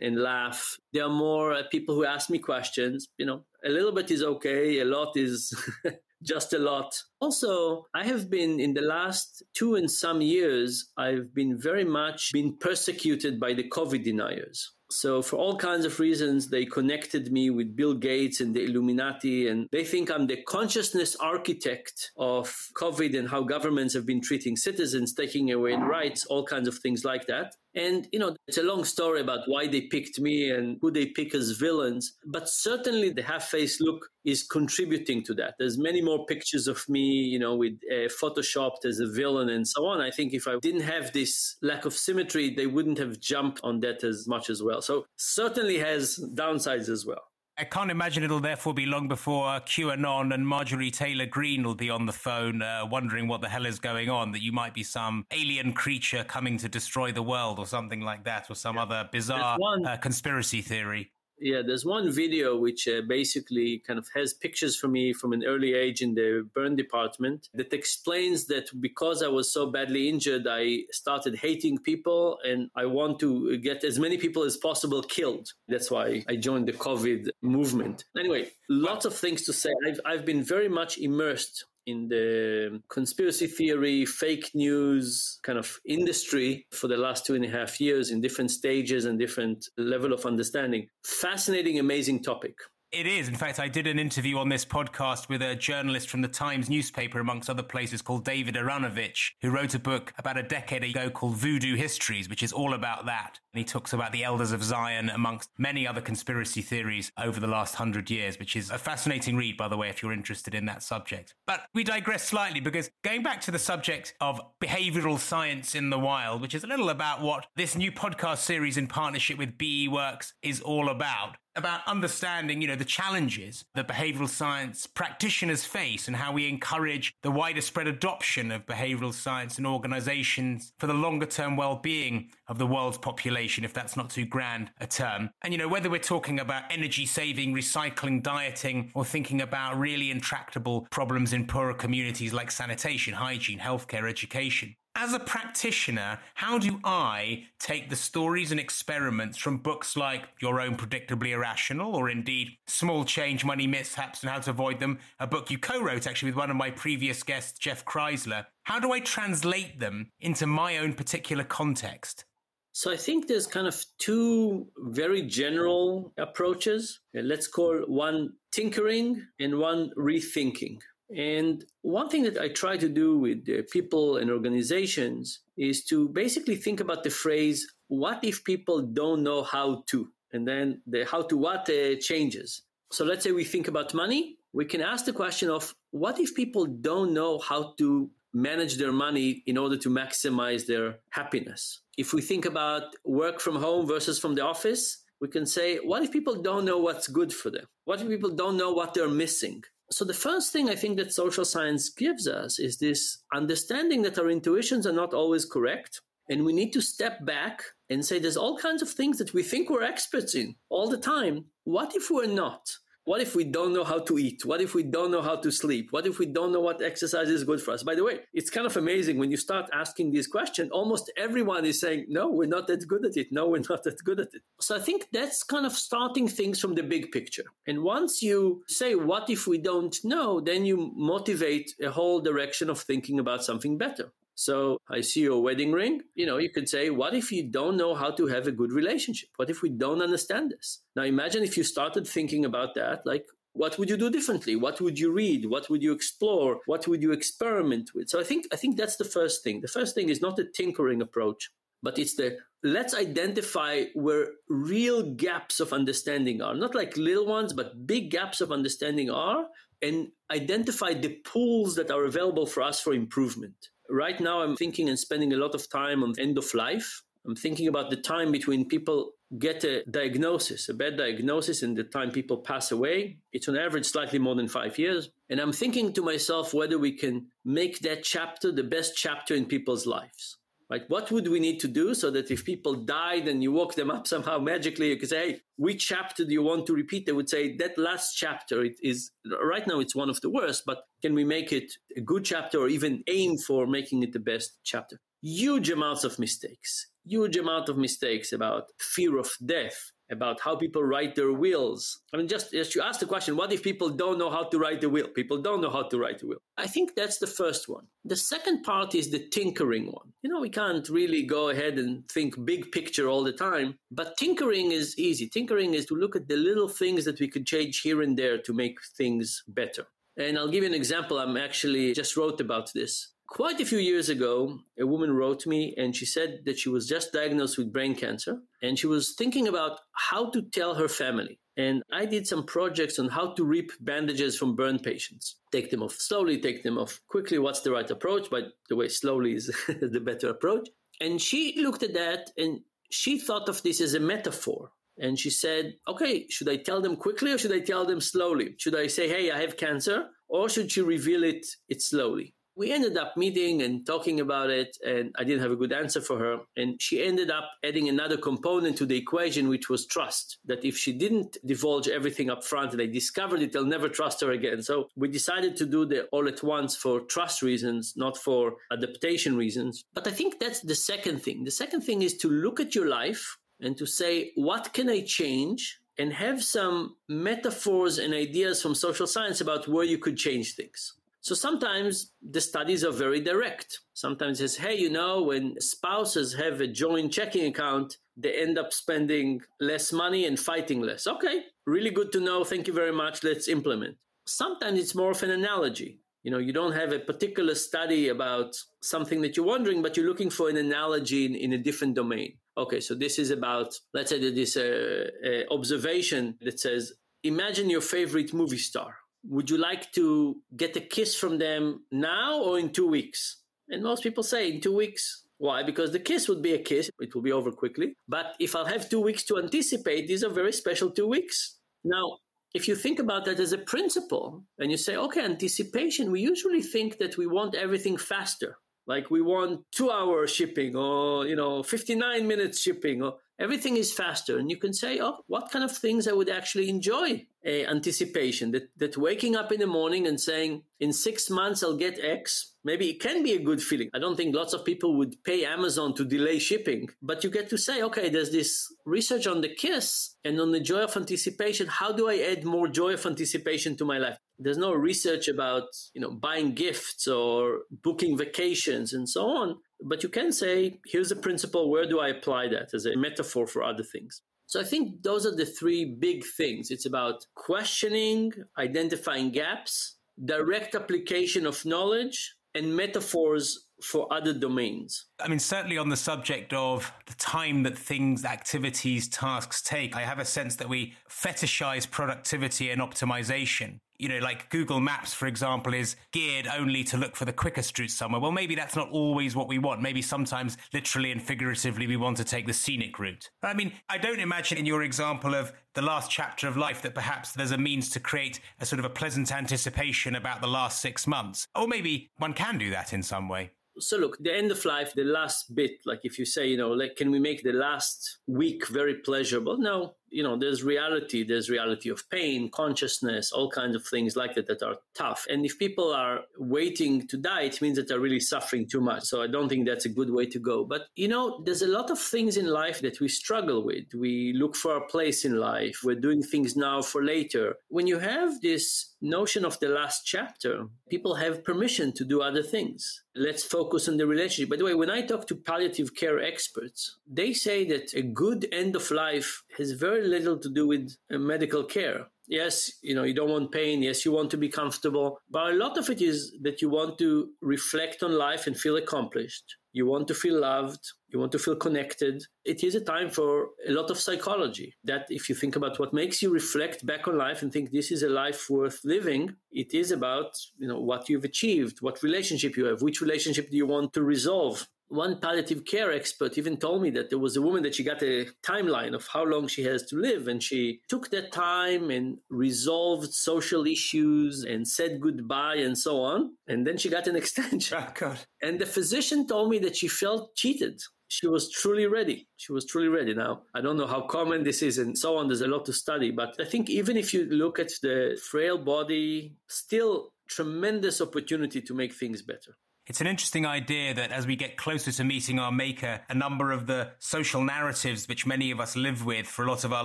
and 0.00 0.16
laugh. 0.16 0.78
There 0.94 1.04
are 1.04 1.10
more 1.10 1.52
uh, 1.52 1.62
people 1.70 1.94
who 1.94 2.06
ask 2.06 2.30
me 2.30 2.38
questions. 2.38 3.06
You 3.18 3.26
know, 3.26 3.44
a 3.64 3.68
little 3.68 3.92
bit 3.92 4.10
is 4.10 4.22
okay. 4.22 4.80
A 4.80 4.84
lot 4.86 5.16
is 5.16 5.54
just 6.22 6.54
a 6.54 6.58
lot. 6.58 6.94
Also, 7.20 7.84
I 7.94 8.04
have 8.04 8.30
been 8.30 8.60
in 8.60 8.72
the 8.72 8.82
last 8.82 9.42
two 9.54 9.74
and 9.74 9.90
some 9.90 10.22
years, 10.22 10.88
I've 10.96 11.34
been 11.34 11.58
very 11.58 11.84
much 11.84 12.32
been 12.32 12.56
persecuted 12.56 13.38
by 13.38 13.52
the 13.52 13.68
COVID 13.68 14.02
deniers. 14.04 14.72
So, 14.92 15.22
for 15.22 15.36
all 15.36 15.56
kinds 15.56 15.84
of 15.84 16.00
reasons, 16.00 16.48
they 16.48 16.64
connected 16.64 17.30
me 17.30 17.50
with 17.50 17.76
Bill 17.76 17.94
Gates 17.94 18.40
and 18.40 18.54
the 18.54 18.64
Illuminati, 18.64 19.46
and 19.46 19.68
they 19.70 19.84
think 19.84 20.10
I'm 20.10 20.26
the 20.26 20.42
consciousness 20.42 21.14
architect 21.16 22.10
of 22.16 22.52
COVID 22.74 23.16
and 23.16 23.28
how 23.28 23.42
governments 23.42 23.94
have 23.94 24.04
been 24.04 24.20
treating 24.20 24.56
citizens, 24.56 25.14
taking 25.14 25.52
away 25.52 25.74
rights, 25.74 26.26
all 26.26 26.44
kinds 26.44 26.66
of 26.66 26.78
things 26.78 27.04
like 27.04 27.26
that. 27.26 27.54
And, 27.74 28.08
you 28.12 28.18
know, 28.18 28.34
it's 28.48 28.58
a 28.58 28.62
long 28.62 28.84
story 28.84 29.20
about 29.20 29.40
why 29.46 29.66
they 29.68 29.82
picked 29.82 30.18
me 30.18 30.50
and 30.50 30.78
who 30.80 30.90
they 30.90 31.06
pick 31.06 31.34
as 31.34 31.52
villains. 31.52 32.16
But 32.26 32.48
certainly 32.48 33.10
the 33.10 33.22
half 33.22 33.44
face 33.44 33.80
look 33.80 34.08
is 34.24 34.42
contributing 34.42 35.22
to 35.24 35.34
that. 35.34 35.54
There's 35.58 35.78
many 35.78 36.02
more 36.02 36.26
pictures 36.26 36.66
of 36.66 36.86
me, 36.88 37.00
you 37.00 37.38
know, 37.38 37.54
with 37.54 37.78
uh, 37.90 38.08
photoshopped 38.20 38.84
as 38.84 38.98
a 38.98 39.06
villain 39.06 39.48
and 39.48 39.66
so 39.66 39.86
on. 39.86 40.00
I 40.00 40.10
think 40.10 40.34
if 40.34 40.48
I 40.48 40.58
didn't 40.60 40.82
have 40.82 41.12
this 41.12 41.56
lack 41.62 41.84
of 41.84 41.94
symmetry, 41.94 42.54
they 42.54 42.66
wouldn't 42.66 42.98
have 42.98 43.20
jumped 43.20 43.60
on 43.62 43.80
that 43.80 44.04
as 44.04 44.26
much 44.26 44.50
as 44.50 44.62
well. 44.62 44.82
So 44.82 45.06
certainly 45.16 45.78
has 45.78 46.18
downsides 46.34 46.88
as 46.88 47.06
well. 47.06 47.29
I 47.60 47.64
can't 47.64 47.90
imagine 47.90 48.22
it'll 48.22 48.40
therefore 48.40 48.72
be 48.72 48.86
long 48.86 49.06
before 49.06 49.44
QAnon 49.60 50.32
and 50.32 50.48
Marjorie 50.48 50.90
Taylor 50.90 51.26
Greene 51.26 51.62
will 51.62 51.74
be 51.74 51.90
on 51.90 52.06
the 52.06 52.12
phone 52.12 52.62
uh, 52.62 52.86
wondering 52.90 53.28
what 53.28 53.42
the 53.42 53.50
hell 53.50 53.66
is 53.66 53.78
going 53.78 54.08
on, 54.08 54.32
that 54.32 54.42
you 54.42 54.50
might 54.50 54.72
be 54.72 54.82
some 54.82 55.26
alien 55.30 55.74
creature 55.74 56.24
coming 56.24 56.56
to 56.56 56.70
destroy 56.70 57.12
the 57.12 57.22
world 57.22 57.58
or 57.58 57.66
something 57.66 58.00
like 58.00 58.24
that, 58.24 58.50
or 58.50 58.54
some 58.54 58.76
yeah. 58.76 58.82
other 58.82 59.08
bizarre 59.12 59.58
one, 59.58 59.84
uh, 59.86 59.98
conspiracy 59.98 60.62
theory. 60.62 61.12
Yeah, 61.40 61.62
there's 61.66 61.84
one 61.84 62.10
video 62.10 62.56
which 62.56 62.86
uh, 62.86 63.02
basically 63.06 63.82
kind 63.86 63.98
of 63.98 64.06
has 64.14 64.34
pictures 64.34 64.76
for 64.76 64.88
me 64.88 65.12
from 65.12 65.32
an 65.32 65.44
early 65.44 65.74
age 65.74 66.02
in 66.02 66.14
the 66.14 66.48
burn 66.54 66.76
department 66.76 67.48
that 67.54 67.72
explains 67.72 68.46
that 68.46 68.68
because 68.80 69.22
I 69.22 69.28
was 69.28 69.52
so 69.52 69.70
badly 69.70 70.08
injured, 70.08 70.46
I 70.48 70.80
started 70.90 71.36
hating 71.36 71.78
people 71.78 72.38
and 72.44 72.70
I 72.76 72.86
want 72.86 73.18
to 73.20 73.56
get 73.58 73.84
as 73.84 73.98
many 73.98 74.18
people 74.18 74.42
as 74.42 74.56
possible 74.56 75.02
killed. 75.02 75.48
That's 75.68 75.90
why 75.90 76.24
I 76.28 76.36
joined 76.36 76.68
the 76.68 76.72
COVID 76.72 77.30
movement. 77.42 78.04
Anyway, 78.18 78.50
lots 78.68 79.04
of 79.04 79.14
things 79.14 79.42
to 79.46 79.52
say. 79.52 79.70
I've, 79.86 80.00
I've 80.04 80.24
been 80.24 80.42
very 80.42 80.68
much 80.68 80.98
immersed 80.98 81.64
in 81.90 82.08
the 82.08 82.80
conspiracy 82.88 83.46
theory, 83.46 84.06
fake 84.06 84.50
news 84.54 85.38
kind 85.42 85.58
of 85.58 85.78
industry 85.84 86.66
for 86.72 86.88
the 86.88 86.96
last 86.96 87.26
two 87.26 87.34
and 87.34 87.44
a 87.44 87.48
half 87.48 87.80
years 87.80 88.10
in 88.10 88.20
different 88.20 88.50
stages 88.50 89.04
and 89.04 89.18
different 89.18 89.68
level 89.76 90.12
of 90.12 90.24
understanding. 90.26 90.86
Fascinating, 91.04 91.78
amazing 91.78 92.22
topic. 92.22 92.54
It 92.92 93.06
is. 93.06 93.28
In 93.28 93.36
fact, 93.36 93.60
I 93.60 93.68
did 93.68 93.86
an 93.86 94.00
interview 94.00 94.36
on 94.38 94.48
this 94.48 94.64
podcast 94.64 95.28
with 95.28 95.42
a 95.42 95.54
journalist 95.54 96.10
from 96.10 96.22
the 96.22 96.28
Times 96.28 96.68
newspaper, 96.68 97.20
amongst 97.20 97.48
other 97.48 97.62
places, 97.62 98.02
called 98.02 98.24
David 98.24 98.56
Aaronovitch, 98.56 99.30
who 99.42 99.50
wrote 99.50 99.76
a 99.76 99.78
book 99.78 100.12
about 100.18 100.36
a 100.36 100.42
decade 100.42 100.82
ago 100.82 101.08
called 101.08 101.36
Voodoo 101.36 101.76
Histories, 101.76 102.28
which 102.28 102.42
is 102.42 102.52
all 102.52 102.74
about 102.74 103.06
that. 103.06 103.38
And 103.54 103.60
he 103.60 103.64
talks 103.64 103.92
about 103.92 104.10
the 104.10 104.24
Elders 104.24 104.50
of 104.50 104.64
Zion, 104.64 105.08
amongst 105.08 105.50
many 105.56 105.86
other 105.86 106.00
conspiracy 106.00 106.62
theories 106.62 107.12
over 107.16 107.38
the 107.38 107.46
last 107.46 107.76
hundred 107.76 108.10
years, 108.10 108.40
which 108.40 108.56
is 108.56 108.70
a 108.70 108.78
fascinating 108.78 109.36
read, 109.36 109.56
by 109.56 109.68
the 109.68 109.76
way, 109.76 109.88
if 109.88 110.02
you're 110.02 110.12
interested 110.12 110.52
in 110.52 110.66
that 110.66 110.82
subject. 110.82 111.36
But 111.46 111.66
we 111.72 111.84
digress 111.84 112.24
slightly 112.24 112.58
because 112.58 112.90
going 113.04 113.22
back 113.22 113.40
to 113.42 113.52
the 113.52 113.58
subject 113.60 114.14
of 114.20 114.40
behavioral 114.60 115.20
science 115.20 115.76
in 115.76 115.90
the 115.90 115.98
wild, 115.98 116.40
which 116.42 116.56
is 116.56 116.64
a 116.64 116.68
little 116.68 116.90
about 116.90 117.22
what 117.22 117.46
this 117.54 117.76
new 117.76 117.92
podcast 117.92 118.38
series 118.38 118.76
in 118.76 118.88
partnership 118.88 119.38
with 119.38 119.56
BEworks 119.56 120.32
is 120.42 120.60
all 120.60 120.88
about 120.88 121.36
about 121.56 121.80
understanding, 121.86 122.60
you 122.60 122.68
know, 122.68 122.76
the 122.76 122.84
challenges 122.84 123.64
that 123.74 123.88
behavioral 123.88 124.28
science 124.28 124.86
practitioners 124.86 125.64
face 125.64 126.06
and 126.06 126.16
how 126.16 126.32
we 126.32 126.48
encourage 126.48 127.14
the 127.22 127.30
wider 127.30 127.60
spread 127.60 127.86
adoption 127.86 128.50
of 128.50 128.66
behavioral 128.66 129.12
science 129.12 129.58
in 129.58 129.66
organizations 129.66 130.72
for 130.78 130.86
the 130.86 130.94
longer 130.94 131.26
term 131.26 131.56
well-being 131.56 132.30
of 132.48 132.58
the 132.58 132.66
world's 132.66 132.98
population, 132.98 133.64
if 133.64 133.72
that's 133.72 133.96
not 133.96 134.10
too 134.10 134.24
grand 134.24 134.70
a 134.80 134.86
term. 134.86 135.30
And, 135.42 135.52
you 135.52 135.58
know, 135.58 135.68
whether 135.68 135.90
we're 135.90 135.98
talking 135.98 136.40
about 136.40 136.64
energy 136.70 137.06
saving, 137.06 137.54
recycling, 137.54 138.22
dieting, 138.22 138.90
or 138.94 139.04
thinking 139.04 139.40
about 139.40 139.78
really 139.78 140.10
intractable 140.10 140.86
problems 140.90 141.32
in 141.32 141.46
poorer 141.46 141.74
communities 141.74 142.32
like 142.32 142.50
sanitation, 142.50 143.14
hygiene, 143.14 143.58
healthcare, 143.58 144.08
education 144.08 144.74
as 144.96 145.12
a 145.12 145.20
practitioner, 145.20 146.18
how 146.34 146.58
do 146.58 146.80
I 146.84 147.44
take 147.58 147.90
the 147.90 147.96
stories 147.96 148.50
and 148.50 148.58
experiments 148.58 149.38
from 149.38 149.58
books 149.58 149.96
like 149.96 150.28
Your 150.40 150.60
Own 150.60 150.76
Predictably 150.76 151.30
Irrational 151.30 151.94
or 151.94 152.10
indeed 152.10 152.56
Small 152.66 153.04
Change 153.04 153.44
Money 153.44 153.66
Mishaps 153.66 154.22
and 154.22 154.30
How 154.30 154.40
to 154.40 154.50
Avoid 154.50 154.80
Them, 154.80 154.98
a 155.18 155.26
book 155.26 155.50
you 155.50 155.58
co 155.58 155.80
wrote 155.80 156.06
actually 156.06 156.30
with 156.32 156.38
one 156.38 156.50
of 156.50 156.56
my 156.56 156.70
previous 156.70 157.22
guests, 157.22 157.58
Jeff 157.58 157.84
Kreisler? 157.84 158.46
How 158.64 158.80
do 158.80 158.92
I 158.92 159.00
translate 159.00 159.78
them 159.78 160.10
into 160.20 160.46
my 160.46 160.78
own 160.78 160.94
particular 160.94 161.44
context? 161.44 162.24
So 162.72 162.90
I 162.90 162.96
think 162.96 163.26
there's 163.26 163.46
kind 163.46 163.66
of 163.66 163.84
two 163.98 164.68
very 164.78 165.22
general 165.22 166.12
approaches. 166.18 167.00
Let's 167.14 167.48
call 167.48 167.78
one 167.86 168.34
tinkering 168.52 169.26
and 169.38 169.58
one 169.58 169.90
rethinking. 169.96 170.78
And 171.16 171.64
one 171.82 172.08
thing 172.08 172.22
that 172.24 172.38
I 172.38 172.48
try 172.48 172.76
to 172.76 172.88
do 172.88 173.18
with 173.18 173.46
people 173.70 174.16
and 174.18 174.30
organizations 174.30 175.40
is 175.56 175.84
to 175.86 176.08
basically 176.08 176.56
think 176.56 176.80
about 176.80 177.02
the 177.02 177.10
phrase, 177.10 177.66
what 177.88 178.22
if 178.22 178.44
people 178.44 178.80
don't 178.80 179.22
know 179.22 179.42
how 179.42 179.82
to? 179.88 180.08
And 180.32 180.46
then 180.46 180.80
the 180.86 181.04
how 181.04 181.22
to 181.22 181.36
what 181.36 181.68
uh, 181.68 181.96
changes. 181.96 182.62
So 182.92 183.04
let's 183.04 183.24
say 183.24 183.32
we 183.32 183.44
think 183.44 183.66
about 183.66 183.94
money. 183.94 184.36
We 184.52 184.64
can 184.64 184.80
ask 184.80 185.04
the 185.04 185.12
question 185.12 185.50
of 185.50 185.74
what 185.90 186.20
if 186.20 186.34
people 186.34 186.66
don't 186.66 187.12
know 187.12 187.38
how 187.38 187.74
to 187.78 188.10
manage 188.32 188.76
their 188.76 188.92
money 188.92 189.42
in 189.46 189.58
order 189.58 189.76
to 189.76 189.90
maximize 189.90 190.66
their 190.66 190.98
happiness? 191.10 191.80
If 191.96 192.12
we 192.12 192.22
think 192.22 192.44
about 192.44 192.94
work 193.04 193.40
from 193.40 193.56
home 193.56 193.86
versus 193.86 194.18
from 194.18 194.34
the 194.34 194.44
office, 194.44 195.04
we 195.20 195.28
can 195.28 195.46
say, 195.46 195.78
what 195.78 196.02
if 196.02 196.12
people 196.12 196.40
don't 196.40 196.64
know 196.64 196.78
what's 196.78 197.08
good 197.08 197.32
for 197.32 197.50
them? 197.50 197.66
What 197.84 198.00
if 198.00 198.08
people 198.08 198.30
don't 198.30 198.56
know 198.56 198.72
what 198.72 198.94
they're 198.94 199.08
missing? 199.08 199.64
So 199.92 200.04
the 200.04 200.14
first 200.14 200.52
thing 200.52 200.68
I 200.68 200.76
think 200.76 200.96
that 200.98 201.12
social 201.12 201.44
science 201.44 201.88
gives 201.88 202.28
us 202.28 202.60
is 202.60 202.78
this 202.78 203.18
understanding 203.34 204.02
that 204.02 204.18
our 204.18 204.30
intuitions 204.30 204.86
are 204.86 204.92
not 204.92 205.12
always 205.12 205.44
correct. 205.44 206.00
And 206.28 206.44
we 206.44 206.52
need 206.52 206.72
to 206.74 206.80
step 206.80 207.24
back 207.24 207.62
and 207.88 208.04
say 208.04 208.20
there's 208.20 208.36
all 208.36 208.56
kinds 208.56 208.82
of 208.82 208.90
things 208.90 209.18
that 209.18 209.34
we 209.34 209.42
think 209.42 209.68
we're 209.68 209.82
experts 209.82 210.36
in 210.36 210.54
all 210.68 210.88
the 210.88 210.96
time. 210.96 211.46
What 211.64 211.96
if 211.96 212.08
we're 212.08 212.26
not? 212.26 212.70
What 213.10 213.20
if 213.20 213.34
we 213.34 213.42
don't 213.42 213.72
know 213.72 213.82
how 213.82 213.98
to 213.98 214.18
eat? 214.18 214.44
What 214.44 214.60
if 214.60 214.72
we 214.72 214.84
don't 214.84 215.10
know 215.10 215.20
how 215.20 215.34
to 215.34 215.50
sleep? 215.50 215.88
What 215.90 216.06
if 216.06 216.20
we 216.20 216.26
don't 216.26 216.52
know 216.52 216.60
what 216.60 216.80
exercise 216.80 217.28
is 217.28 217.42
good 217.42 217.60
for 217.60 217.72
us? 217.72 217.82
By 217.82 217.96
the 217.96 218.04
way, 218.04 218.20
it's 218.32 218.50
kind 218.50 218.68
of 218.68 218.76
amazing 218.76 219.18
when 219.18 219.32
you 219.32 219.36
start 219.36 219.68
asking 219.72 220.12
these 220.12 220.28
questions, 220.28 220.70
almost 220.70 221.10
everyone 221.16 221.64
is 221.64 221.80
saying, 221.80 222.06
no, 222.08 222.30
we're 222.30 222.46
not 222.46 222.68
that 222.68 222.86
good 222.86 223.04
at 223.04 223.16
it. 223.16 223.32
No, 223.32 223.48
we're 223.48 223.64
not 223.68 223.82
that 223.82 223.98
good 224.04 224.20
at 224.20 224.32
it. 224.32 224.42
So 224.60 224.76
I 224.76 224.78
think 224.78 225.08
that's 225.12 225.42
kind 225.42 225.66
of 225.66 225.72
starting 225.72 226.28
things 226.28 226.60
from 226.60 226.76
the 226.76 226.84
big 226.84 227.10
picture. 227.10 227.46
And 227.66 227.82
once 227.82 228.22
you 228.22 228.62
say, 228.68 228.94
what 228.94 229.28
if 229.28 229.48
we 229.48 229.58
don't 229.58 229.96
know? 230.04 230.40
Then 230.40 230.64
you 230.64 230.92
motivate 230.94 231.74
a 231.82 231.90
whole 231.90 232.20
direction 232.20 232.70
of 232.70 232.78
thinking 232.78 233.18
about 233.18 233.42
something 233.42 233.76
better. 233.76 234.12
So 234.40 234.78
I 234.88 235.02
see 235.02 235.20
your 235.20 235.42
wedding 235.42 235.70
ring. 235.70 236.00
You 236.14 236.24
know, 236.24 236.38
you 236.38 236.48
could 236.48 236.66
say, 236.66 236.88
what 236.88 237.12
if 237.14 237.30
you 237.30 237.42
don't 237.42 237.76
know 237.76 237.94
how 237.94 238.10
to 238.12 238.26
have 238.28 238.46
a 238.46 238.52
good 238.52 238.72
relationship? 238.72 239.28
What 239.36 239.50
if 239.50 239.60
we 239.60 239.68
don't 239.68 240.00
understand 240.00 240.50
this? 240.50 240.80
Now 240.96 241.02
imagine 241.02 241.42
if 241.42 241.58
you 241.58 241.62
started 241.62 242.08
thinking 242.08 242.46
about 242.46 242.74
that, 242.76 243.04
like, 243.04 243.26
what 243.52 243.78
would 243.78 243.90
you 243.90 243.98
do 243.98 244.08
differently? 244.08 244.56
What 244.56 244.80
would 244.80 244.98
you 244.98 245.12
read? 245.12 245.44
What 245.44 245.68
would 245.68 245.82
you 245.82 245.92
explore? 245.92 246.60
What 246.64 246.88
would 246.88 247.02
you 247.02 247.12
experiment 247.12 247.90
with? 247.94 248.08
So 248.08 248.18
I 248.18 248.24
think 248.24 248.46
I 248.50 248.56
think 248.56 248.78
that's 248.78 248.96
the 248.96 249.04
first 249.04 249.44
thing. 249.44 249.60
The 249.60 249.74
first 249.78 249.94
thing 249.94 250.08
is 250.08 250.22
not 250.22 250.38
a 250.38 250.44
tinkering 250.44 251.02
approach, 251.02 251.50
but 251.82 251.98
it's 251.98 252.14
the 252.14 252.38
let's 252.62 252.94
identify 252.94 253.72
where 253.92 254.28
real 254.48 255.02
gaps 255.02 255.60
of 255.60 255.74
understanding 255.74 256.40
are. 256.40 256.54
Not 256.54 256.74
like 256.74 256.96
little 256.96 257.26
ones, 257.26 257.52
but 257.52 257.86
big 257.86 258.10
gaps 258.10 258.40
of 258.40 258.52
understanding 258.52 259.10
are, 259.10 259.44
and 259.82 260.12
identify 260.32 260.94
the 260.94 261.16
pools 261.32 261.74
that 261.74 261.90
are 261.90 262.04
available 262.06 262.46
for 262.46 262.62
us 262.62 262.80
for 262.80 262.94
improvement. 262.94 263.68
Right 263.90 264.20
now, 264.20 264.42
I'm 264.42 264.56
thinking 264.56 264.88
and 264.88 264.98
spending 264.98 265.32
a 265.32 265.36
lot 265.36 265.54
of 265.54 265.68
time 265.68 266.04
on 266.04 266.14
end 266.18 266.38
of 266.38 266.54
life. 266.54 267.02
I'm 267.26 267.34
thinking 267.34 267.68
about 267.68 267.90
the 267.90 267.96
time 267.96 268.30
between 268.30 268.68
people 268.68 269.12
get 269.38 269.64
a 269.64 269.84
diagnosis, 269.90 270.68
a 270.68 270.74
bad 270.74 270.96
diagnosis, 270.96 271.62
and 271.62 271.76
the 271.76 271.84
time 271.84 272.10
people 272.10 272.38
pass 272.38 272.70
away. 272.70 273.18
It's 273.32 273.48
on 273.48 273.58
average 273.58 273.86
slightly 273.86 274.18
more 274.18 274.34
than 274.34 274.48
five 274.48 274.78
years. 274.78 275.10
And 275.28 275.40
I'm 275.40 275.52
thinking 275.52 275.92
to 275.94 276.02
myself 276.02 276.54
whether 276.54 276.78
we 276.78 276.92
can 276.96 277.26
make 277.44 277.80
that 277.80 278.04
chapter 278.04 278.52
the 278.52 278.64
best 278.64 278.96
chapter 278.96 279.34
in 279.34 279.44
people's 279.44 279.86
lives. 279.86 280.38
Like, 280.70 280.86
what 280.86 281.10
would 281.10 281.26
we 281.26 281.40
need 281.40 281.58
to 281.60 281.68
do 281.68 281.94
so 281.94 282.12
that 282.12 282.30
if 282.30 282.44
people 282.44 282.74
died 282.74 283.26
and 283.26 283.42
you 283.42 283.50
woke 283.50 283.74
them 283.74 283.90
up 283.90 284.06
somehow 284.14 284.38
magically, 284.38 284.90
you 284.90 284.96
could 284.96 285.08
say, 285.08 285.32
hey, 285.32 285.40
which 285.56 285.88
chapter 285.88 286.24
do 286.24 286.32
you 286.32 286.42
want 286.42 286.66
to 286.66 286.74
repeat? 286.74 287.06
They 287.06 287.12
would 287.12 287.28
say, 287.28 287.56
that 287.56 287.76
last 287.76 288.14
chapter 288.14 288.64
it 288.64 288.76
is, 288.80 289.10
right 289.42 289.66
now 289.66 289.80
it's 289.80 289.96
one 289.96 290.08
of 290.08 290.20
the 290.20 290.30
worst, 290.30 290.62
but 290.64 290.84
can 291.02 291.14
we 291.14 291.24
make 291.24 291.52
it 291.52 291.72
a 291.96 292.00
good 292.00 292.24
chapter 292.24 292.58
or 292.58 292.68
even 292.68 293.02
aim 293.08 293.36
for 293.36 293.66
making 293.66 294.04
it 294.04 294.12
the 294.12 294.20
best 294.20 294.58
chapter? 294.62 295.00
Huge 295.22 295.68
amounts 295.68 296.04
of 296.04 296.18
mistakes, 296.18 296.86
huge 297.04 297.36
amount 297.36 297.68
of 297.68 297.76
mistakes 297.76 298.32
about 298.32 298.64
fear 298.78 299.18
of 299.18 299.30
death, 299.44 299.92
about 300.10 300.40
how 300.40 300.56
people 300.56 300.82
write 300.82 301.14
their 301.14 301.32
wills. 301.32 302.00
I 302.12 302.16
mean, 302.16 302.28
just, 302.28 302.52
just 302.52 302.74
you 302.74 302.82
ask 302.82 303.00
the 303.00 303.06
question, 303.06 303.36
what 303.36 303.52
if 303.52 303.62
people 303.62 303.90
don't 303.90 304.18
know 304.18 304.30
how 304.30 304.44
to 304.44 304.58
write 304.58 304.80
the 304.80 304.88
will? 304.88 305.08
People 305.08 305.40
don't 305.40 305.60
know 305.60 305.70
how 305.70 305.84
to 305.84 305.98
write 305.98 306.18
the 306.18 306.26
will. 306.26 306.42
I 306.58 306.66
think 306.66 306.94
that's 306.94 307.18
the 307.18 307.26
first 307.26 307.68
one. 307.68 307.86
The 308.04 308.16
second 308.16 308.62
part 308.62 308.94
is 308.94 309.10
the 309.10 309.26
tinkering 309.28 309.86
one. 309.86 310.12
You 310.22 310.30
know, 310.30 310.40
we 310.40 310.50
can't 310.50 310.88
really 310.88 311.22
go 311.22 311.48
ahead 311.48 311.78
and 311.78 312.08
think 312.08 312.44
big 312.44 312.72
picture 312.72 313.08
all 313.08 313.24
the 313.24 313.32
time, 313.32 313.78
but 313.90 314.16
tinkering 314.18 314.72
is 314.72 314.98
easy. 314.98 315.28
Tinkering 315.28 315.74
is 315.74 315.86
to 315.86 315.94
look 315.94 316.16
at 316.16 316.28
the 316.28 316.36
little 316.36 316.68
things 316.68 317.04
that 317.04 317.20
we 317.20 317.28
could 317.28 317.46
change 317.46 317.80
here 317.80 318.02
and 318.02 318.18
there 318.18 318.38
to 318.38 318.52
make 318.52 318.78
things 318.96 319.42
better. 319.48 319.86
And 320.16 320.36
I'll 320.36 320.48
give 320.48 320.64
you 320.64 320.68
an 320.68 320.74
example. 320.74 321.18
I'm 321.18 321.36
actually 321.36 321.94
just 321.94 322.16
wrote 322.16 322.40
about 322.40 322.72
this. 322.74 323.12
Quite 323.30 323.60
a 323.60 323.64
few 323.64 323.78
years 323.78 324.08
ago, 324.08 324.58
a 324.76 324.84
woman 324.84 325.12
wrote 325.12 325.46
me 325.46 325.72
and 325.76 325.94
she 325.94 326.04
said 326.04 326.40
that 326.46 326.58
she 326.58 326.68
was 326.68 326.88
just 326.88 327.12
diagnosed 327.12 327.58
with 327.58 327.72
brain 327.72 327.94
cancer 327.94 328.40
and 328.60 328.76
she 328.76 328.88
was 328.88 329.14
thinking 329.16 329.46
about 329.46 329.78
how 329.92 330.30
to 330.30 330.42
tell 330.42 330.74
her 330.74 330.88
family. 330.88 331.38
And 331.56 331.84
I 331.92 332.06
did 332.06 332.26
some 332.26 332.44
projects 332.44 332.98
on 332.98 333.08
how 333.08 333.32
to 333.34 333.44
rip 333.44 333.70
bandages 333.80 334.36
from 334.36 334.56
burn 334.56 334.80
patients. 334.80 335.36
Take 335.52 335.70
them 335.70 335.80
off 335.80 335.92
slowly, 335.92 336.40
take 336.40 336.64
them 336.64 336.76
off 336.76 337.00
quickly. 337.06 337.38
What's 337.38 337.60
the 337.60 337.70
right 337.70 337.88
approach? 337.88 338.28
By 338.30 338.42
the 338.68 338.74
way, 338.74 338.88
slowly 338.88 339.36
is 339.36 339.46
the 339.68 340.02
better 340.04 340.30
approach. 340.30 340.68
And 341.00 341.20
she 341.20 341.54
looked 341.62 341.84
at 341.84 341.94
that 341.94 342.30
and 342.36 342.62
she 342.90 343.20
thought 343.20 343.48
of 343.48 343.62
this 343.62 343.80
as 343.80 343.94
a 343.94 344.00
metaphor. 344.00 344.72
And 344.98 345.16
she 345.16 345.30
said, 345.30 345.76
okay, 345.86 346.26
should 346.28 346.48
I 346.48 346.56
tell 346.56 346.80
them 346.80 346.96
quickly 346.96 347.30
or 347.30 347.38
should 347.38 347.52
I 347.52 347.60
tell 347.60 347.84
them 347.86 348.00
slowly? 348.00 348.56
Should 348.58 348.74
I 348.74 348.88
say, 348.88 349.08
hey, 349.08 349.30
I 349.30 349.40
have 349.40 349.56
cancer? 349.56 350.08
Or 350.28 350.48
should 350.48 350.72
she 350.72 350.82
reveal 350.82 351.22
it, 351.22 351.46
it 351.68 351.80
slowly? 351.80 352.34
We 352.56 352.72
ended 352.72 352.96
up 352.96 353.16
meeting 353.16 353.62
and 353.62 353.86
talking 353.86 354.20
about 354.20 354.50
it 354.50 354.76
and 354.84 355.14
i 355.18 355.24
didn't 355.24 355.42
have 355.42 355.50
a 355.50 355.56
good 355.56 355.72
answer 355.72 356.00
for 356.00 356.18
her. 356.18 356.38
And 356.56 356.80
she 356.80 357.02
ended 357.02 357.30
up 357.30 357.50
adding 357.64 357.88
another 357.88 358.16
component 358.16 358.76
to 358.78 358.86
the 358.86 358.96
equation 358.96 359.48
which 359.48 359.68
was 359.68 359.86
trust. 359.86 360.38
That 360.44 360.64
if 360.64 360.76
she 360.76 360.92
didn't 360.92 361.36
divulge 361.46 361.88
everything 361.88 362.30
up 362.30 362.44
front 362.44 362.72
and 362.72 362.82
i 362.82 362.86
discovered 362.86 363.40
it 363.42 363.52
they'll 363.52 363.64
never 363.64 363.88
trust 363.88 364.20
her 364.20 364.32
again. 364.32 364.62
So 364.62 364.88
we 364.96 365.08
decided 365.08 365.56
to 365.56 365.66
do 365.66 365.86
the 365.86 366.04
all 366.12 366.28
at 366.28 366.42
once 366.42 366.76
for 366.76 367.00
trust 367.00 367.42
reasons 367.42 367.94
not 367.96 368.16
for 368.16 368.56
adaptation 368.72 369.36
reasons. 369.36 369.84
But 369.94 370.06
i 370.06 370.10
think 370.10 370.38
that's 370.38 370.60
the 370.60 370.74
second 370.74 371.22
thing. 371.22 371.44
The 371.44 371.50
second 371.62 371.82
thing 371.82 372.02
is 372.02 372.16
to 372.18 372.28
look 372.28 372.60
at 372.60 372.74
your 372.74 372.88
life 372.88 373.38
and 373.60 373.76
to 373.78 373.86
say 373.86 374.32
what 374.34 374.72
can 374.72 374.88
i 374.88 375.00
change? 375.02 375.76
and 375.98 376.14
have 376.14 376.42
some 376.42 376.96
metaphors 377.08 377.98
and 377.98 378.14
ideas 378.14 378.62
from 378.62 378.74
social 378.74 379.06
science 379.06 379.42
about 379.42 379.68
where 379.68 379.84
you 379.84 379.98
could 379.98 380.16
change 380.16 380.54
things 380.54 380.94
so 381.22 381.34
sometimes 381.34 382.12
the 382.22 382.40
studies 382.40 382.82
are 382.82 382.92
very 382.92 383.20
direct. 383.20 383.80
Sometimes 383.92 384.40
it's, 384.40 384.56
hey, 384.56 384.74
you 384.74 384.90
know, 384.90 385.22
when 385.22 385.60
spouses 385.60 386.34
have 386.34 386.60
a 386.60 386.66
joint 386.66 387.12
checking 387.12 387.46
account, 387.46 387.98
they 388.16 388.40
end 388.40 388.58
up 388.58 388.72
spending 388.72 389.42
less 389.60 389.92
money 389.92 390.24
and 390.26 390.38
fighting 390.38 390.80
less. 390.80 391.06
Okay, 391.06 391.42
really 391.66 391.90
good 391.90 392.10
to 392.12 392.20
know. 392.20 392.42
Thank 392.44 392.66
you 392.66 392.72
very 392.72 392.92
much. 392.92 393.22
Let's 393.22 393.48
implement. 393.48 393.96
Sometimes 394.26 394.78
it's 394.78 394.94
more 394.94 395.10
of 395.10 395.22
an 395.22 395.30
analogy. 395.30 396.00
You 396.22 396.30
know, 396.30 396.38
you 396.38 396.52
don't 396.52 396.72
have 396.72 396.92
a 396.92 396.98
particular 396.98 397.54
study 397.54 398.08
about 398.08 398.54
something 398.82 399.22
that 399.22 399.36
you're 399.36 399.46
wondering, 399.46 399.82
but 399.82 399.96
you're 399.96 400.06
looking 400.06 400.30
for 400.30 400.48
an 400.48 400.56
analogy 400.56 401.24
in, 401.26 401.34
in 401.34 401.52
a 401.52 401.58
different 401.58 401.94
domain. 401.94 402.34
Okay, 402.56 402.80
so 402.80 402.94
this 402.94 403.18
is 403.18 403.30
about, 403.30 403.78
let's 403.94 404.10
say 404.10 404.20
that 404.20 404.34
this 404.34 404.56
uh, 404.56 405.08
uh, 405.24 405.54
observation 405.54 406.36
that 406.42 406.60
says, 406.60 406.92
imagine 407.22 407.70
your 407.70 407.80
favorite 407.80 408.34
movie 408.34 408.58
star 408.58 408.96
would 409.24 409.50
you 409.50 409.58
like 409.58 409.92
to 409.92 410.36
get 410.56 410.76
a 410.76 410.80
kiss 410.80 411.14
from 411.14 411.38
them 411.38 411.84
now 411.90 412.40
or 412.40 412.58
in 412.58 412.70
two 412.70 412.88
weeks? 412.88 413.42
And 413.68 413.82
most 413.82 414.02
people 414.02 414.22
say 414.22 414.50
in 414.50 414.60
two 414.60 414.74
weeks. 414.74 415.24
Why? 415.38 415.62
Because 415.62 415.92
the 415.92 416.00
kiss 416.00 416.28
would 416.28 416.42
be 416.42 416.52
a 416.52 416.58
kiss, 416.58 416.90
it 417.00 417.14
will 417.14 417.22
be 417.22 417.32
over 417.32 417.50
quickly. 417.50 417.94
But 418.06 418.34
if 418.38 418.54
I'll 418.54 418.66
have 418.66 418.90
two 418.90 419.00
weeks 419.00 419.24
to 419.24 419.38
anticipate, 419.38 420.06
these 420.06 420.22
are 420.22 420.28
very 420.28 420.52
special 420.52 420.90
two 420.90 421.06
weeks. 421.06 421.56
Now, 421.82 422.18
if 422.52 422.68
you 422.68 422.74
think 422.74 422.98
about 422.98 423.24
that 423.24 423.40
as 423.40 423.52
a 423.52 423.58
principle 423.58 424.44
and 424.58 424.70
you 424.70 424.76
say, 424.76 424.96
okay, 424.96 425.24
anticipation, 425.24 426.10
we 426.10 426.20
usually 426.20 426.62
think 426.62 426.98
that 426.98 427.16
we 427.16 427.26
want 427.26 427.54
everything 427.54 427.96
faster. 427.96 428.58
Like 428.86 429.10
we 429.10 429.22
want 429.22 429.64
two 429.70 429.90
hour 429.90 430.26
shipping 430.26 430.74
or, 430.74 431.26
you 431.26 431.36
know, 431.36 431.62
59 431.62 432.26
minutes 432.26 432.60
shipping 432.60 433.02
or 433.02 433.14
everything 433.38 433.76
is 433.76 433.92
faster. 433.92 434.38
And 434.38 434.50
you 434.50 434.56
can 434.56 434.72
say, 434.72 434.98
oh, 435.00 435.18
what 435.28 435.50
kind 435.50 435.64
of 435.64 435.76
things 435.76 436.08
I 436.08 436.12
would 436.12 436.28
actually 436.28 436.68
enjoy? 436.68 437.26
Anticipation 437.42 438.50
that, 438.50 438.68
that 438.76 438.98
waking 438.98 439.34
up 439.34 439.50
in 439.50 439.60
the 439.60 439.66
morning 439.66 440.06
and 440.06 440.20
saying, 440.20 440.62
in 440.78 440.92
six 440.92 441.30
months, 441.30 441.62
I'll 441.62 441.76
get 441.76 441.98
X. 441.98 442.54
Maybe 442.64 442.90
it 442.90 443.00
can 443.00 443.22
be 443.22 443.32
a 443.32 443.42
good 443.42 443.62
feeling. 443.62 443.88
I 443.94 443.98
don't 443.98 444.14
think 444.14 444.34
lots 444.34 444.52
of 444.52 444.62
people 444.62 444.98
would 444.98 445.24
pay 445.24 445.46
Amazon 445.46 445.94
to 445.94 446.04
delay 446.04 446.38
shipping, 446.38 446.90
but 447.00 447.24
you 447.24 447.30
get 447.30 447.48
to 447.48 447.56
say, 447.56 447.80
okay, 447.82 448.10
there's 448.10 448.30
this 448.30 448.66
research 448.84 449.26
on 449.26 449.40
the 449.40 449.48
kiss 449.48 450.16
and 450.22 450.38
on 450.38 450.52
the 450.52 450.60
joy 450.60 450.80
of 450.80 450.94
anticipation. 450.94 451.66
How 451.66 451.92
do 451.92 452.10
I 452.10 452.18
add 452.18 452.44
more 452.44 452.68
joy 452.68 452.92
of 452.92 453.06
anticipation 453.06 453.74
to 453.78 453.86
my 453.86 453.96
life? 453.96 454.18
There's 454.38 454.58
no 454.58 454.74
research 454.74 455.26
about, 455.26 455.68
you 455.94 456.02
know, 456.02 456.10
buying 456.10 456.52
gifts 456.52 457.08
or 457.08 457.60
booking 457.70 458.18
vacations 458.18 458.92
and 458.92 459.08
so 459.08 459.22
on. 459.24 459.56
But 459.82 460.02
you 460.02 460.10
can 460.10 460.30
say, 460.30 460.78
here's 460.84 461.10
a 461.10 461.16
principle. 461.16 461.70
Where 461.70 461.88
do 461.88 462.00
I 462.00 462.08
apply 462.08 462.48
that 462.48 462.74
as 462.74 462.84
a 462.84 462.96
metaphor 462.96 463.46
for 463.46 463.62
other 463.62 463.82
things? 463.82 464.20
So 464.50 464.58
I 464.58 464.64
think 464.64 465.04
those 465.04 465.26
are 465.26 465.36
the 465.36 465.46
three 465.46 465.84
big 465.84 466.24
things. 466.24 466.72
It's 466.72 466.84
about 466.84 467.24
questioning, 467.36 468.32
identifying 468.58 469.30
gaps, 469.30 469.98
direct 470.24 470.74
application 470.74 471.46
of 471.46 471.64
knowledge, 471.64 472.34
and 472.56 472.74
metaphors 472.74 473.68
for 473.80 474.12
other 474.12 474.34
domains. 474.34 475.06
I 475.20 475.28
mean, 475.28 475.38
certainly 475.38 475.78
on 475.78 475.88
the 475.88 475.96
subject 475.96 476.52
of 476.52 476.92
the 477.06 477.14
time 477.14 477.62
that 477.62 477.78
things, 477.78 478.24
activities, 478.24 479.08
tasks 479.08 479.62
take, 479.62 479.94
I 479.94 480.00
have 480.00 480.18
a 480.18 480.24
sense 480.24 480.56
that 480.56 480.68
we 480.68 480.94
fetishize 481.08 481.88
productivity 481.88 482.72
and 482.72 482.80
optimization 482.80 483.78
you 484.00 484.08
know, 484.08 484.18
like 484.18 484.48
Google 484.50 484.80
Maps, 484.80 485.12
for 485.12 485.26
example, 485.26 485.74
is 485.74 485.96
geared 486.12 486.48
only 486.48 486.82
to 486.84 486.96
look 486.96 487.16
for 487.16 487.24
the 487.24 487.32
quickest 487.32 487.78
route 487.78 487.90
somewhere. 487.90 488.20
Well, 488.20 488.32
maybe 488.32 488.54
that's 488.54 488.76
not 488.76 488.90
always 488.90 489.36
what 489.36 489.48
we 489.48 489.58
want. 489.58 489.82
Maybe 489.82 490.02
sometimes, 490.02 490.56
literally 490.72 491.12
and 491.12 491.22
figuratively, 491.22 491.86
we 491.86 491.96
want 491.96 492.16
to 492.16 492.24
take 492.24 492.46
the 492.46 492.52
scenic 492.52 492.98
route. 492.98 493.30
I 493.42 493.54
mean, 493.54 493.72
I 493.88 493.98
don't 493.98 494.20
imagine 494.20 494.58
in 494.58 494.66
your 494.66 494.82
example 494.82 495.34
of 495.34 495.52
the 495.74 495.82
last 495.82 496.10
chapter 496.10 496.48
of 496.48 496.56
life 496.56 496.82
that 496.82 496.94
perhaps 496.94 497.32
there's 497.32 497.52
a 497.52 497.58
means 497.58 497.90
to 497.90 498.00
create 498.00 498.40
a 498.58 498.66
sort 498.66 498.78
of 498.78 498.84
a 498.84 498.90
pleasant 498.90 499.32
anticipation 499.32 500.16
about 500.16 500.40
the 500.40 500.48
last 500.48 500.80
six 500.80 501.06
months. 501.06 501.46
Or 501.54 501.68
maybe 501.68 502.10
one 502.16 502.32
can 502.32 502.58
do 502.58 502.70
that 502.70 502.92
in 502.92 503.02
some 503.02 503.28
way 503.28 503.50
so 503.78 503.96
look 503.96 504.18
the 504.18 504.34
end 504.34 504.50
of 504.50 504.64
life 504.64 504.92
the 504.94 505.04
last 505.04 505.54
bit 505.54 505.72
like 505.86 506.00
if 506.02 506.18
you 506.18 506.24
say 506.24 506.46
you 506.46 506.56
know 506.56 506.70
like 506.70 506.96
can 506.96 507.10
we 507.10 507.18
make 507.18 507.42
the 507.42 507.52
last 507.52 508.18
week 508.26 508.66
very 508.68 508.94
pleasurable 508.94 509.56
no 509.56 509.94
you 510.10 510.22
know 510.22 510.36
there's 510.36 510.62
reality 510.62 511.24
there's 511.24 511.48
reality 511.48 511.88
of 511.88 512.08
pain 512.10 512.50
consciousness 512.50 513.32
all 513.32 513.50
kinds 513.50 513.76
of 513.76 513.84
things 513.86 514.16
like 514.16 514.34
that 514.34 514.46
that 514.46 514.62
are 514.62 514.76
tough. 514.94 515.26
And 515.28 515.44
if 515.44 515.58
people 515.58 515.92
are 515.92 516.20
waiting 516.38 517.06
to 517.08 517.16
die 517.16 517.42
it 517.42 517.62
means 517.62 517.76
that 517.76 517.88
they're 517.88 518.00
really 518.00 518.20
suffering 518.20 518.66
too 518.66 518.80
much. 518.80 519.04
So 519.04 519.22
i 519.22 519.26
don't 519.26 519.48
think 519.48 519.66
that's 519.66 519.84
a 519.84 519.88
good 519.88 520.10
way 520.10 520.26
to 520.26 520.38
go. 520.38 520.64
But 520.64 520.82
you 520.96 521.08
know 521.08 521.42
there's 521.44 521.62
a 521.62 521.68
lot 521.68 521.90
of 521.90 521.98
things 521.98 522.36
in 522.36 522.46
life 522.46 522.80
that 522.80 523.00
we 523.00 523.08
struggle 523.08 523.64
with. 523.64 523.84
We 523.94 524.32
look 524.34 524.56
for 524.56 524.76
a 524.76 524.86
place 524.86 525.24
in 525.24 525.36
life. 525.36 525.80
We're 525.84 526.00
doing 526.00 526.22
things 526.22 526.56
now 526.56 526.82
for 526.82 527.02
later. 527.04 527.56
When 527.68 527.86
you 527.86 527.98
have 527.98 528.40
this 528.40 528.89
notion 529.00 529.44
of 529.44 529.58
the 529.60 529.68
last 529.68 530.04
chapter 530.04 530.66
people 530.88 531.14
have 531.14 531.44
permission 531.44 531.92
to 531.92 532.04
do 532.04 532.20
other 532.20 532.42
things 532.42 533.02
let's 533.14 533.44
focus 533.44 533.88
on 533.88 533.96
the 533.96 534.06
relationship 534.06 534.50
by 534.50 534.56
the 534.56 534.64
way 534.64 534.74
when 534.74 534.90
i 534.90 535.00
talk 535.00 535.26
to 535.26 535.34
palliative 535.34 535.94
care 535.94 536.20
experts 536.20 536.96
they 537.06 537.32
say 537.32 537.64
that 537.64 537.94
a 537.94 538.02
good 538.02 538.46
end 538.52 538.76
of 538.76 538.90
life 538.90 539.42
has 539.56 539.72
very 539.72 540.06
little 540.06 540.38
to 540.38 540.48
do 540.48 540.66
with 540.66 540.96
uh, 541.12 541.18
medical 541.18 541.64
care. 541.64 542.06
Yes, 542.28 542.70
you 542.82 542.94
know, 542.94 543.02
you 543.02 543.14
don't 543.14 543.30
want 543.30 543.50
pain. 543.50 543.82
Yes, 543.82 544.04
you 544.04 544.12
want 544.12 544.30
to 544.30 544.36
be 544.36 544.48
comfortable. 544.48 545.20
But 545.28 545.50
a 545.50 545.56
lot 545.56 545.76
of 545.78 545.90
it 545.90 546.00
is 546.00 546.32
that 546.42 546.62
you 546.62 546.68
want 546.68 546.98
to 546.98 547.30
reflect 547.40 548.02
on 548.02 548.12
life 548.12 548.46
and 548.46 548.56
feel 548.56 548.76
accomplished. 548.76 549.56
You 549.72 549.86
want 549.86 550.08
to 550.08 550.14
feel 550.14 550.40
loved. 550.40 550.80
You 551.08 551.18
want 551.18 551.32
to 551.32 551.38
feel 551.38 551.56
connected. 551.56 552.24
It 552.44 552.64
is 552.64 552.74
a 552.74 552.80
time 552.80 553.10
for 553.10 553.50
a 553.66 553.72
lot 553.72 553.90
of 553.90 553.98
psychology. 553.98 554.74
That 554.84 555.06
if 555.10 555.28
you 555.28 555.34
think 555.34 555.56
about 555.56 555.78
what 555.78 555.92
makes 555.92 556.22
you 556.22 556.30
reflect 556.30 556.84
back 556.86 557.06
on 557.08 557.16
life 557.16 557.42
and 557.42 557.52
think 557.52 557.70
this 557.70 557.90
is 557.90 558.02
a 558.02 558.08
life 558.08 558.48
worth 558.50 558.80
living, 558.84 559.36
it 559.52 559.74
is 559.74 559.90
about, 559.90 560.32
you 560.58 560.68
know, 560.68 560.80
what 560.80 561.08
you've 561.08 561.24
achieved, 561.24 561.78
what 561.80 562.02
relationship 562.02 562.56
you 562.56 562.66
have, 562.66 562.82
which 562.82 563.00
relationship 563.00 563.50
do 563.50 563.56
you 563.56 563.66
want 563.66 563.92
to 563.94 564.02
resolve 564.02 564.66
one 564.90 565.20
palliative 565.20 565.64
care 565.64 565.92
expert 565.92 566.36
even 566.36 566.56
told 566.56 566.82
me 566.82 566.90
that 566.90 567.10
there 567.10 567.18
was 567.18 567.36
a 567.36 567.42
woman 567.42 567.62
that 567.62 567.74
she 567.74 567.84
got 567.84 568.02
a 568.02 568.26
timeline 568.42 568.92
of 568.94 569.06
how 569.06 569.24
long 569.24 569.46
she 569.46 569.62
has 569.62 569.84
to 569.84 569.96
live 569.96 570.26
and 570.26 570.42
she 570.42 570.80
took 570.88 571.10
that 571.10 571.30
time 571.32 571.90
and 571.90 572.18
resolved 572.28 573.12
social 573.14 573.66
issues 573.66 574.44
and 574.44 574.66
said 574.66 575.00
goodbye 575.00 575.54
and 575.54 575.78
so 575.78 576.02
on 576.02 576.34
and 576.48 576.66
then 576.66 576.76
she 576.76 576.88
got 576.88 577.06
an 577.06 577.16
extension. 577.22 577.78
Oh, 577.80 577.92
God. 577.94 578.18
and 578.42 578.58
the 578.58 578.66
physician 578.66 579.26
told 579.26 579.48
me 579.48 579.58
that 579.60 579.76
she 579.76 579.88
felt 579.88 580.34
cheated. 580.34 580.80
She 581.08 581.26
was 581.26 581.50
truly 581.50 581.86
ready. 581.86 582.28
She 582.36 582.52
was 582.52 582.64
truly 582.66 582.88
ready. 582.88 583.14
Now 583.14 583.42
i 583.54 583.60
don't 583.60 583.76
know 583.76 583.86
how 583.86 584.02
common 584.02 584.42
this 584.42 584.60
is 584.60 584.78
and 584.78 584.98
so 584.98 585.16
on. 585.16 585.28
There's 585.28 585.40
a 585.40 585.48
lot 585.48 585.64
to 585.66 585.72
study 585.72 586.10
but 586.10 586.34
i 586.40 586.44
think 586.44 586.68
even 586.68 586.96
if 586.96 587.14
you 587.14 587.26
look 587.26 587.58
at 587.60 587.70
the 587.82 588.20
frail 588.30 588.58
body 588.58 589.36
still 589.46 590.10
tremendous 590.28 591.00
opportunity 591.00 591.60
to 591.60 591.74
make 591.74 591.92
things 591.92 592.22
better 592.22 592.56
it's 592.90 593.00
an 593.00 593.06
interesting 593.06 593.46
idea 593.46 593.94
that 593.94 594.10
as 594.10 594.26
we 594.26 594.34
get 594.34 594.56
closer 594.56 594.90
to 594.90 595.04
meeting 595.04 595.38
our 595.38 595.52
maker, 595.52 596.00
a 596.08 596.14
number 596.14 596.50
of 596.50 596.66
the 596.66 596.90
social 596.98 597.40
narratives 597.40 598.08
which 598.08 598.26
many 598.26 598.50
of 598.50 598.58
us 598.58 598.74
live 598.74 599.06
with 599.06 599.28
for 599.28 599.44
a 599.44 599.48
lot 599.48 599.62
of 599.62 599.72
our 599.72 599.84